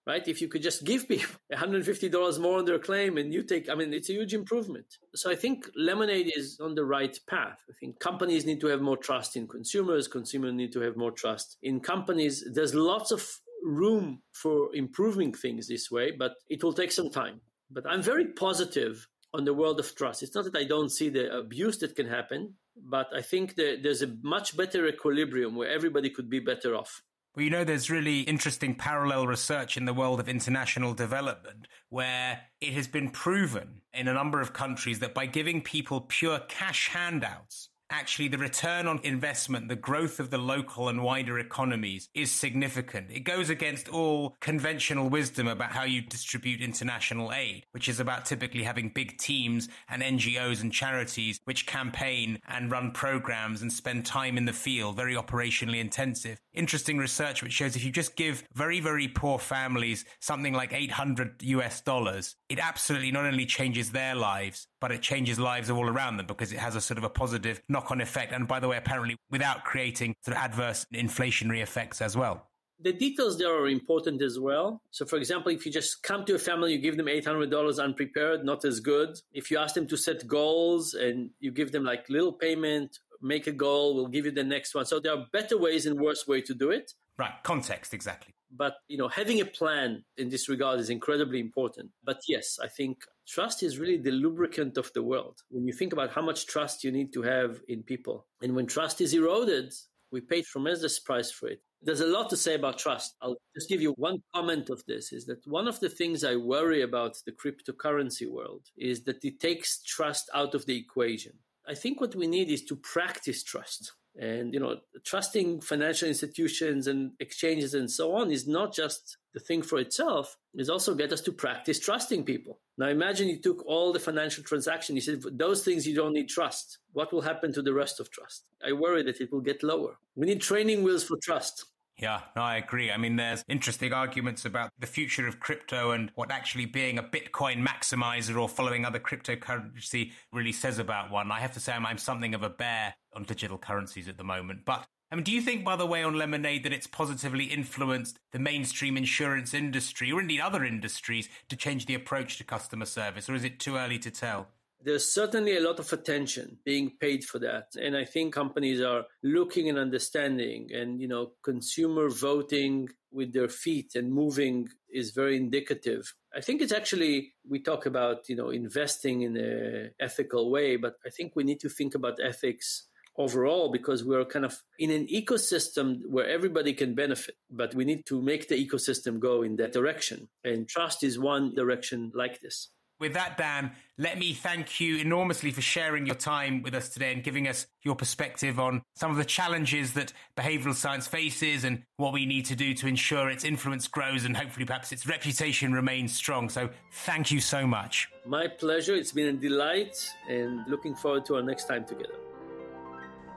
right? 0.08 0.26
If 0.26 0.42
you 0.42 0.48
could 0.48 0.62
just 0.62 0.86
give 0.86 1.10
people 1.10 1.36
$150 1.54 2.40
more 2.40 2.60
on 2.60 2.64
their 2.64 2.80
claim 2.80 3.18
and 3.18 3.34
you 3.34 3.44
take, 3.44 3.70
I 3.70 3.76
mean, 3.76 3.94
it's 3.94 4.10
a 4.10 4.14
huge 4.14 4.34
improvement. 4.34 4.86
So 5.14 5.30
I 5.30 5.36
think 5.36 5.70
Lemonade 5.76 6.32
is 6.34 6.58
on 6.62 6.74
the 6.74 6.86
right 6.86 7.20
path. 7.30 7.58
I 7.70 7.74
think 7.82 8.00
companies 8.00 8.46
need 8.46 8.62
to 8.62 8.68
have 8.68 8.82
more 8.82 8.98
trust 8.98 9.36
in 9.36 9.46
consumers. 9.46 10.08
Consumers 10.08 10.54
need 10.54 10.72
to 10.72 10.80
have 10.80 10.96
more 10.96 11.12
trust 11.12 11.58
in 11.62 11.82
companies. 11.82 12.46
There's 12.54 12.74
lots 12.74 13.12
of 13.12 13.28
room 13.64 14.22
for 14.34 14.76
improving 14.76 15.34
things 15.34 15.68
this 15.68 15.90
way, 15.92 16.12
but 16.12 16.34
it 16.50 16.64
will 16.64 16.74
take 16.74 16.92
some 16.92 17.10
time. 17.10 17.42
But 17.70 17.86
I'm 17.88 18.02
very 18.02 18.28
positive 18.28 19.08
on 19.34 19.46
the 19.46 19.54
world 19.54 19.80
of 19.80 19.96
trust. 19.96 20.24
It's 20.24 20.36
not 20.36 20.46
that 20.46 20.56
I 20.58 20.66
don't 20.66 20.90
see 20.90 21.10
the 21.10 21.36
abuse 21.36 21.78
that 21.80 21.96
can 21.96 22.08
happen, 22.08 22.56
but 22.76 23.08
I 23.16 23.22
think 23.22 23.56
that 23.56 23.80
there's 23.84 24.02
a 24.02 24.16
much 24.22 24.58
better 24.58 24.88
equilibrium 24.88 25.56
where 25.56 25.70
everybody 25.70 26.10
could 26.10 26.30
be 26.30 26.40
better 26.40 26.76
off. 26.76 27.02
Well, 27.36 27.46
you 27.46 27.50
know, 27.50 27.64
there's 27.64 27.90
really 27.90 28.22
interesting 28.22 28.76
parallel 28.76 29.26
research 29.26 29.78
in 29.78 29.86
the 29.86 29.94
world 29.94 30.20
of 30.20 30.28
international 30.28 30.94
development 30.94 31.70
where 31.88 32.42
it 32.60 32.74
has 32.74 32.88
been 32.88 33.10
proven 33.10 33.82
in 33.94 34.10
a 34.10 34.14
number 34.14 34.42
of 34.42 34.52
countries 34.52 35.00
that 35.00 35.14
by 35.14 35.28
giving 35.28 35.62
people 35.62 36.02
pure 36.02 36.40
cash 36.50 36.90
handouts, 36.90 37.70
actually 37.92 38.30
the 38.30 38.38
return 38.38 38.88
on 38.88 39.00
investment, 39.04 39.68
the 39.68 39.76
growth 39.76 40.20
of 40.20 40.30
the 40.30 40.38
local 40.38 40.88
and 40.88 41.04
wider 41.04 41.38
economies 41.38 42.10
is 42.16 42.32
significant. 42.32 43.12
It 43.12 43.22
goes 43.22 43.50
against 43.50 43.90
all 43.90 44.36
conventional 44.40 45.10
wisdom 45.10 45.48
about 45.48 45.74
how 45.74 45.84
you 45.84 46.02
distribute 46.02 46.62
international 46.62 47.34
aid, 47.34 47.66
which 47.72 47.90
is 47.90 48.00
about 48.00 48.26
typically 48.26 48.64
having 48.64 48.90
big 48.90 49.18
teams 49.18 49.68
and 49.90 50.02
NGOs 50.02 50.62
and 50.62 50.72
charities 50.72 51.40
which 51.44 51.68
campaign 51.68 52.40
and 52.48 52.72
run 52.72 52.92
programs 52.92 53.62
and 53.62 53.72
spend 53.72 54.06
time 54.06 54.38
in 54.38 54.46
the 54.46 54.54
field, 54.54 54.96
very 54.96 55.16
operationally 55.16 55.80
intensive. 55.80 56.40
Interesting 56.54 56.98
research 56.98 57.44
which 57.44 57.54
shows 57.54 57.76
if 57.76 57.84
you 57.84 57.92
just 57.92 58.16
give 58.16 58.44
very, 58.54 58.80
very 58.80 59.08
poor 59.08 59.38
families 59.38 60.06
something 60.20 60.54
like 60.54 60.74
800 60.74 61.44
US 61.44 61.82
dollars, 61.82 62.36
it 62.48 62.60
absolutely 62.60 63.12
not 63.12 63.26
only 63.26 63.46
changes 63.46 63.92
their 63.92 64.16
lives, 64.16 64.68
but 64.80 64.92
it 64.92 65.02
changes 65.02 65.40
lives 65.40 65.70
all 65.70 65.88
around 65.88 66.18
them 66.18 66.26
because 66.26 66.52
it 66.52 66.60
has 66.60 66.76
a 66.76 66.82
sort 66.82 66.98
of 66.98 67.04
a 67.04 67.10
positive 67.10 67.62
knock 67.70 67.81
on 67.90 68.02
effect. 68.02 68.34
And 68.34 68.48
by 68.48 68.60
the 68.60 68.68
way, 68.68 68.78
apparently 68.78 69.16
without 69.30 69.64
creating 69.64 70.16
sort 70.22 70.38
of 70.38 70.44
adverse 70.44 70.86
inflationary 70.94 71.62
effects 71.62 72.02
as 72.02 72.16
well. 72.18 72.48
The 72.84 72.94
details 72.94 73.38
there 73.38 73.54
are 73.54 73.68
important 73.68 74.22
as 74.24 74.40
well. 74.40 74.82
So, 74.90 75.06
for 75.06 75.18
example, 75.18 75.52
if 75.52 75.66
you 75.66 75.72
just 75.72 76.02
come 76.02 76.26
to 76.26 76.36
a 76.36 76.40
family, 76.40 76.74
you 76.74 76.80
give 76.80 76.98
them 76.98 77.06
$800 77.06 77.80
unprepared, 77.80 78.44
not 78.44 78.66
as 78.66 78.80
good. 78.80 79.20
If 79.32 79.52
you 79.52 79.60
ask 79.60 79.76
them 79.76 79.88
to 79.88 79.98
set 79.98 80.28
goals 80.28 80.96
and 80.96 81.30
you 81.40 81.52
give 81.52 81.72
them 81.72 81.84
like 81.84 82.10
little 82.10 82.34
payment, 82.34 82.98
make 83.22 83.46
a 83.46 83.52
goal, 83.52 83.96
we'll 83.96 84.08
give 84.08 84.26
you 84.26 84.32
the 84.32 84.44
next 84.44 84.74
one. 84.74 84.86
So, 84.86 85.00
there 85.00 85.14
are 85.14 85.26
better 85.32 85.60
ways 85.60 85.86
and 85.86 86.00
worse 86.00 86.28
way 86.28 86.42
to 86.42 86.56
do 86.56 86.72
it. 86.72 86.94
Right, 87.20 87.34
context, 87.44 87.94
exactly. 87.94 88.34
But, 88.52 88.78
you 88.88 88.98
know, 88.98 89.08
having 89.08 89.40
a 89.40 89.46
plan 89.46 90.04
in 90.18 90.30
this 90.30 90.50
regard 90.50 90.80
is 90.80 90.90
incredibly 90.90 91.40
important. 91.40 91.92
But 92.04 92.22
yes, 92.28 92.58
I 92.62 92.68
think 92.68 92.98
trust 93.32 93.64
is 93.64 93.80
really 93.80 93.98
the 93.98 94.12
lubricant 94.12 94.78
of 94.78 94.92
the 94.94 95.02
world. 95.02 95.40
When 95.50 95.66
you 95.66 95.74
think 95.74 95.94
about 95.94 96.12
how 96.12 96.22
much 96.22 96.46
trust 96.46 96.84
you 96.84 96.92
need 96.92 97.14
to 97.14 97.22
have 97.22 97.62
in 97.68 97.82
people, 97.82 98.28
and 98.42 98.56
when 98.56 98.68
trust 98.68 99.00
is 99.00 99.14
eroded, 99.14 99.74
we 100.12 100.20
pay 100.20 100.42
tremendous 100.42 101.00
price 101.00 101.32
for 101.32 101.48
it. 101.48 101.62
There's 101.82 102.02
a 102.02 102.06
lot 102.06 102.30
to 102.30 102.38
say 102.38 102.56
about 102.56 102.78
trust. 102.78 103.16
I'll 103.22 103.38
just 103.56 103.70
give 103.70 103.82
you 103.82 103.94
one 103.94 104.22
comment 104.36 104.70
of 104.70 104.84
this 104.86 105.12
is 105.14 105.26
that 105.26 105.48
one 105.48 105.68
of 105.68 105.80
the 105.80 105.90
things 105.90 106.24
I 106.24 106.36
worry 106.36 106.82
about 106.82 107.18
the 107.26 107.32
cryptocurrency 107.32 108.30
world 108.30 108.68
is 108.78 109.04
that 109.06 109.24
it 109.24 109.40
takes 109.40 109.82
trust 109.82 110.30
out 110.34 110.54
of 110.54 110.66
the 110.66 110.78
equation. 110.78 111.34
I 111.68 111.74
think 111.74 112.02
what 112.02 112.16
we 112.16 112.28
need 112.28 112.52
is 112.52 112.66
to 112.66 112.76
practice 112.76 113.44
trust. 113.44 113.94
And, 114.20 114.54
you 114.54 114.60
know, 114.60 114.78
trusting 115.06 115.62
financial 115.62 116.08
institutions 116.08 116.88
and 116.88 117.12
exchanges 117.20 117.74
and 117.74 117.90
so 117.90 118.14
on 118.16 118.30
is 118.30 118.48
not 118.48 118.74
just 118.74 119.18
the 119.34 119.40
thing 119.40 119.62
for 119.62 119.80
itself, 119.80 120.38
is 120.56 120.70
also 120.70 120.94
get 120.94 121.14
us 121.14 121.22
to 121.22 121.32
practice 121.32 121.80
trusting 121.80 122.26
people. 122.26 122.60
Now 122.78 122.90
imagine 122.90 123.30
you 123.30 123.40
took 123.40 123.66
all 123.66 123.94
the 123.94 124.00
financial 124.00 124.44
transactions, 124.44 124.96
you 124.96 125.02
said, 125.02 125.38
those 125.38 125.64
things 125.64 125.88
you 125.88 125.96
don't 125.96 126.14
need 126.14 126.28
trust. 126.28 126.80
What 126.92 127.14
will 127.14 127.22
happen 127.22 127.54
to 127.54 127.62
the 127.62 127.74
rest 127.74 128.00
of 128.02 128.12
trust? 128.12 128.44
I 128.66 128.74
worry 128.74 129.04
that 129.04 129.22
it 129.22 129.32
will 129.32 129.40
get 129.40 129.64
lower. 129.64 129.98
We 130.16 130.28
need 130.28 130.42
training 130.42 130.84
wheels 130.84 131.06
for 131.06 131.18
trust. 131.24 131.66
Yeah, 132.02 132.22
no, 132.36 132.42
I 132.42 132.56
agree. 132.56 132.92
I 132.92 132.98
mean, 132.98 133.16
there's 133.16 133.44
interesting 133.48 133.94
arguments 133.94 134.44
about 134.44 134.72
the 134.80 134.88
future 134.88 135.28
of 135.28 135.40
crypto 135.40 135.92
and 135.92 136.12
what 136.16 136.32
actually 136.32 136.66
being 136.66 136.98
a 136.98 137.04
Bitcoin 137.04 137.64
maximizer 137.64 138.42
or 138.42 138.50
following 138.50 138.86
other 138.86 139.00
cryptocurrency 139.00 140.12
really 140.34 140.52
says 140.52 140.80
about 140.80 141.12
one. 141.12 141.32
I 141.32 141.40
have 141.40 141.54
to 141.54 141.60
say, 141.60 141.74
I'm, 141.74 141.86
I'm 141.86 142.00
something 142.00 142.34
of 142.34 142.42
a 142.42 142.50
bear 142.50 142.96
on 143.16 143.24
digital 143.24 143.60
currencies 143.60 144.08
at 144.08 144.18
the 144.18 144.24
moment. 144.24 144.66
But 144.66 144.88
I 145.12 145.16
mean, 145.16 145.24
do 145.24 145.32
you 145.32 145.42
think, 145.42 145.64
by 145.64 145.76
the 145.76 145.86
way, 145.86 146.02
on 146.02 146.16
Lemonade 146.16 146.64
that 146.64 146.74
it's 146.74 146.88
positively 146.88 147.46
influenced 147.46 148.18
the 148.32 148.40
mainstream 148.40 148.98
insurance 148.98 149.54
industry 149.54 150.12
or 150.12 150.22
indeed 150.22 150.40
other 150.40 150.64
industries 150.64 151.30
to 151.50 151.56
change 151.56 151.86
the 151.86 151.94
approach 151.94 152.38
to 152.40 152.44
customer 152.44 152.86
service, 152.86 153.30
or 153.30 153.36
is 153.36 153.44
it 153.44 153.60
too 153.60 153.76
early 153.76 154.00
to 154.00 154.10
tell? 154.10 154.48
There's 154.84 155.12
certainly 155.12 155.58
a 155.58 155.62
lot 155.62 155.80
of 155.80 155.92
attention 155.94 156.58
being 156.66 156.92
paid 157.00 157.24
for 157.24 157.40
that. 157.40 157.68
And 157.82 157.96
i 157.96 158.06
think 158.06 158.34
companies 158.34 158.82
are 158.82 159.04
looking 159.24 159.70
and 159.70 159.78
understanding 159.78 160.70
and 160.74 161.02
you 161.02 161.08
know 161.08 161.32
consumer 161.44 162.10
voting 162.10 162.90
with 163.12 163.34
their 163.34 163.50
feet 163.50 163.96
and 163.96 164.12
moving 164.12 164.70
is 164.90 165.12
very 165.12 165.36
indicative. 165.36 166.14
I 166.36 166.42
think 166.42 166.62
it's 166.62 166.72
actually 166.72 167.34
we 167.48 167.60
talk 167.60 167.86
about 167.86 168.30
you 168.30 168.36
know 168.36 168.50
investing 168.50 169.22
in 169.22 169.38
a 169.38 169.90
ethical 170.00 170.50
way 170.50 170.78
but 170.78 170.96
i 171.06 171.10
think 171.10 171.36
we 171.36 171.44
need 171.44 171.60
to 171.62 171.70
think 171.70 171.96
about 171.96 172.20
ethics 172.24 172.88
overall 173.18 173.70
because 173.72 174.04
we're 174.04 174.26
kind 174.26 174.46
of 174.46 174.64
in 174.80 174.90
an 174.90 175.06
ecosystem 175.08 176.00
where 176.08 176.28
everybody 176.28 176.74
can 176.74 176.96
benefit 176.96 177.36
but 177.50 177.76
we 177.76 177.84
need 177.84 178.06
to 178.06 178.22
make 178.22 178.48
the 178.48 178.56
ecosystem 178.66 179.20
go 179.20 179.42
in 179.42 179.58
that 179.58 179.74
direction. 179.74 180.30
And 180.44 180.68
trust 180.68 181.04
is 181.04 181.20
one 181.20 181.54
direction 181.54 182.12
like 182.16 182.40
this 182.40 182.70
with 183.02 183.16
that, 183.16 183.38
Dan, 183.38 183.72
let 183.98 184.18
me 184.18 184.34
thank 184.34 184.80
you 184.80 184.98
enormously 184.98 185.52
for 185.52 185.62
sharing 185.62 186.06
your 186.06 186.16
time 186.16 186.62
with 186.62 186.74
us 186.74 186.90
today 186.90 187.12
and 187.12 187.24
giving 187.24 187.48
us 187.48 187.68
your 187.84 187.96
perspective 187.96 188.60
on 188.60 188.84
some 188.96 189.12
of 189.12 189.18
the 189.18 189.26
challenges 189.26 189.94
that 189.94 190.14
behavioral 190.38 190.74
science 190.74 191.08
faces 191.08 191.64
and 191.64 191.84
what 191.98 192.14
we 192.14 192.26
need 192.26 192.46
to 192.46 192.56
do 192.56 192.74
to 192.76 192.88
ensure 192.88 193.30
its 193.30 193.44
influence 193.44 193.88
grows 193.88 194.24
and 194.24 194.38
hopefully 194.38 194.66
perhaps 194.66 194.92
its 194.92 195.06
reputation 195.08 195.74
remains 195.74 196.16
strong. 196.16 196.48
So 196.48 196.70
thank 196.94 197.32
you 197.32 197.42
so 197.42 197.68
much. 197.68 198.08
My 198.26 198.48
pleasure. 198.48 198.96
It's 198.96 199.12
been 199.12 199.28
a 199.28 199.34
delight 199.34 199.98
and 200.30 200.66
looking 200.68 200.96
forward 200.96 201.26
to 201.26 201.36
our 201.36 201.44
next 201.44 201.66
time 201.66 201.84
together. 201.86 202.16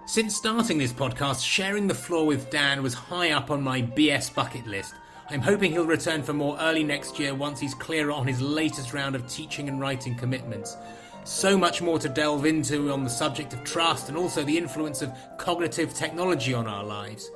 Since 0.06 0.36
starting 0.36 0.76
this 0.76 0.92
podcast, 0.92 1.42
sharing 1.42 1.86
the 1.86 1.94
floor 1.94 2.26
with 2.26 2.50
Dan 2.50 2.82
was 2.82 2.92
high 2.92 3.30
up 3.30 3.50
on 3.50 3.62
my 3.62 3.80
BS 3.80 4.34
bucket 4.34 4.66
list. 4.66 4.94
I'm 5.30 5.40
hoping 5.40 5.72
he'll 5.72 5.86
return 5.86 6.22
for 6.22 6.34
more 6.34 6.58
early 6.60 6.84
next 6.84 7.18
year 7.18 7.34
once 7.34 7.58
he's 7.58 7.74
clearer 7.74 8.12
on 8.12 8.26
his 8.26 8.42
latest 8.42 8.92
round 8.92 9.16
of 9.16 9.26
teaching 9.26 9.70
and 9.70 9.80
writing 9.80 10.14
commitments. 10.14 10.76
So 11.24 11.56
much 11.56 11.80
more 11.80 11.98
to 12.00 12.10
delve 12.10 12.44
into 12.44 12.92
on 12.92 13.04
the 13.04 13.10
subject 13.10 13.54
of 13.54 13.64
trust 13.64 14.10
and 14.10 14.18
also 14.18 14.42
the 14.42 14.58
influence 14.58 15.00
of 15.00 15.14
cognitive 15.38 15.94
technology 15.94 16.52
on 16.52 16.66
our 16.66 16.84
lives. 16.84 17.30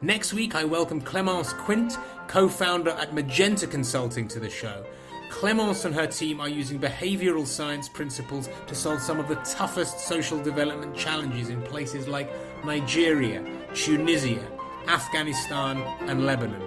Next 0.00 0.32
week, 0.32 0.54
I 0.54 0.64
welcome 0.64 1.02
Clemence 1.02 1.52
Quint, 1.52 1.98
co 2.28 2.48
founder 2.48 2.92
at 2.92 3.12
Magenta 3.12 3.66
Consulting, 3.66 4.26
to 4.28 4.40
the 4.40 4.48
show. 4.48 4.86
Clemence 5.28 5.84
and 5.84 5.94
her 5.94 6.06
team 6.06 6.40
are 6.40 6.48
using 6.48 6.80
behavioral 6.80 7.46
science 7.46 7.90
principles 7.90 8.48
to 8.66 8.74
solve 8.74 9.02
some 9.02 9.20
of 9.20 9.28
the 9.28 9.34
toughest 9.34 10.00
social 10.00 10.42
development 10.42 10.96
challenges 10.96 11.50
in 11.50 11.60
places 11.60 12.08
like 12.08 12.32
Nigeria, 12.64 13.44
Tunisia, 13.74 14.40
Afghanistan, 14.86 15.82
and 16.08 16.24
Lebanon. 16.24 16.62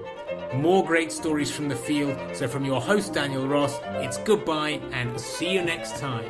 More 0.53 0.83
great 0.85 1.13
stories 1.13 1.49
from 1.49 1.69
the 1.69 1.75
field. 1.75 2.17
So, 2.35 2.45
from 2.45 2.65
your 2.65 2.81
host, 2.81 3.13
Daniel 3.13 3.47
Ross, 3.47 3.79
it's 4.03 4.17
goodbye 4.17 4.81
and 4.91 5.17
see 5.19 5.53
you 5.53 5.61
next 5.61 5.97
time. 5.97 6.29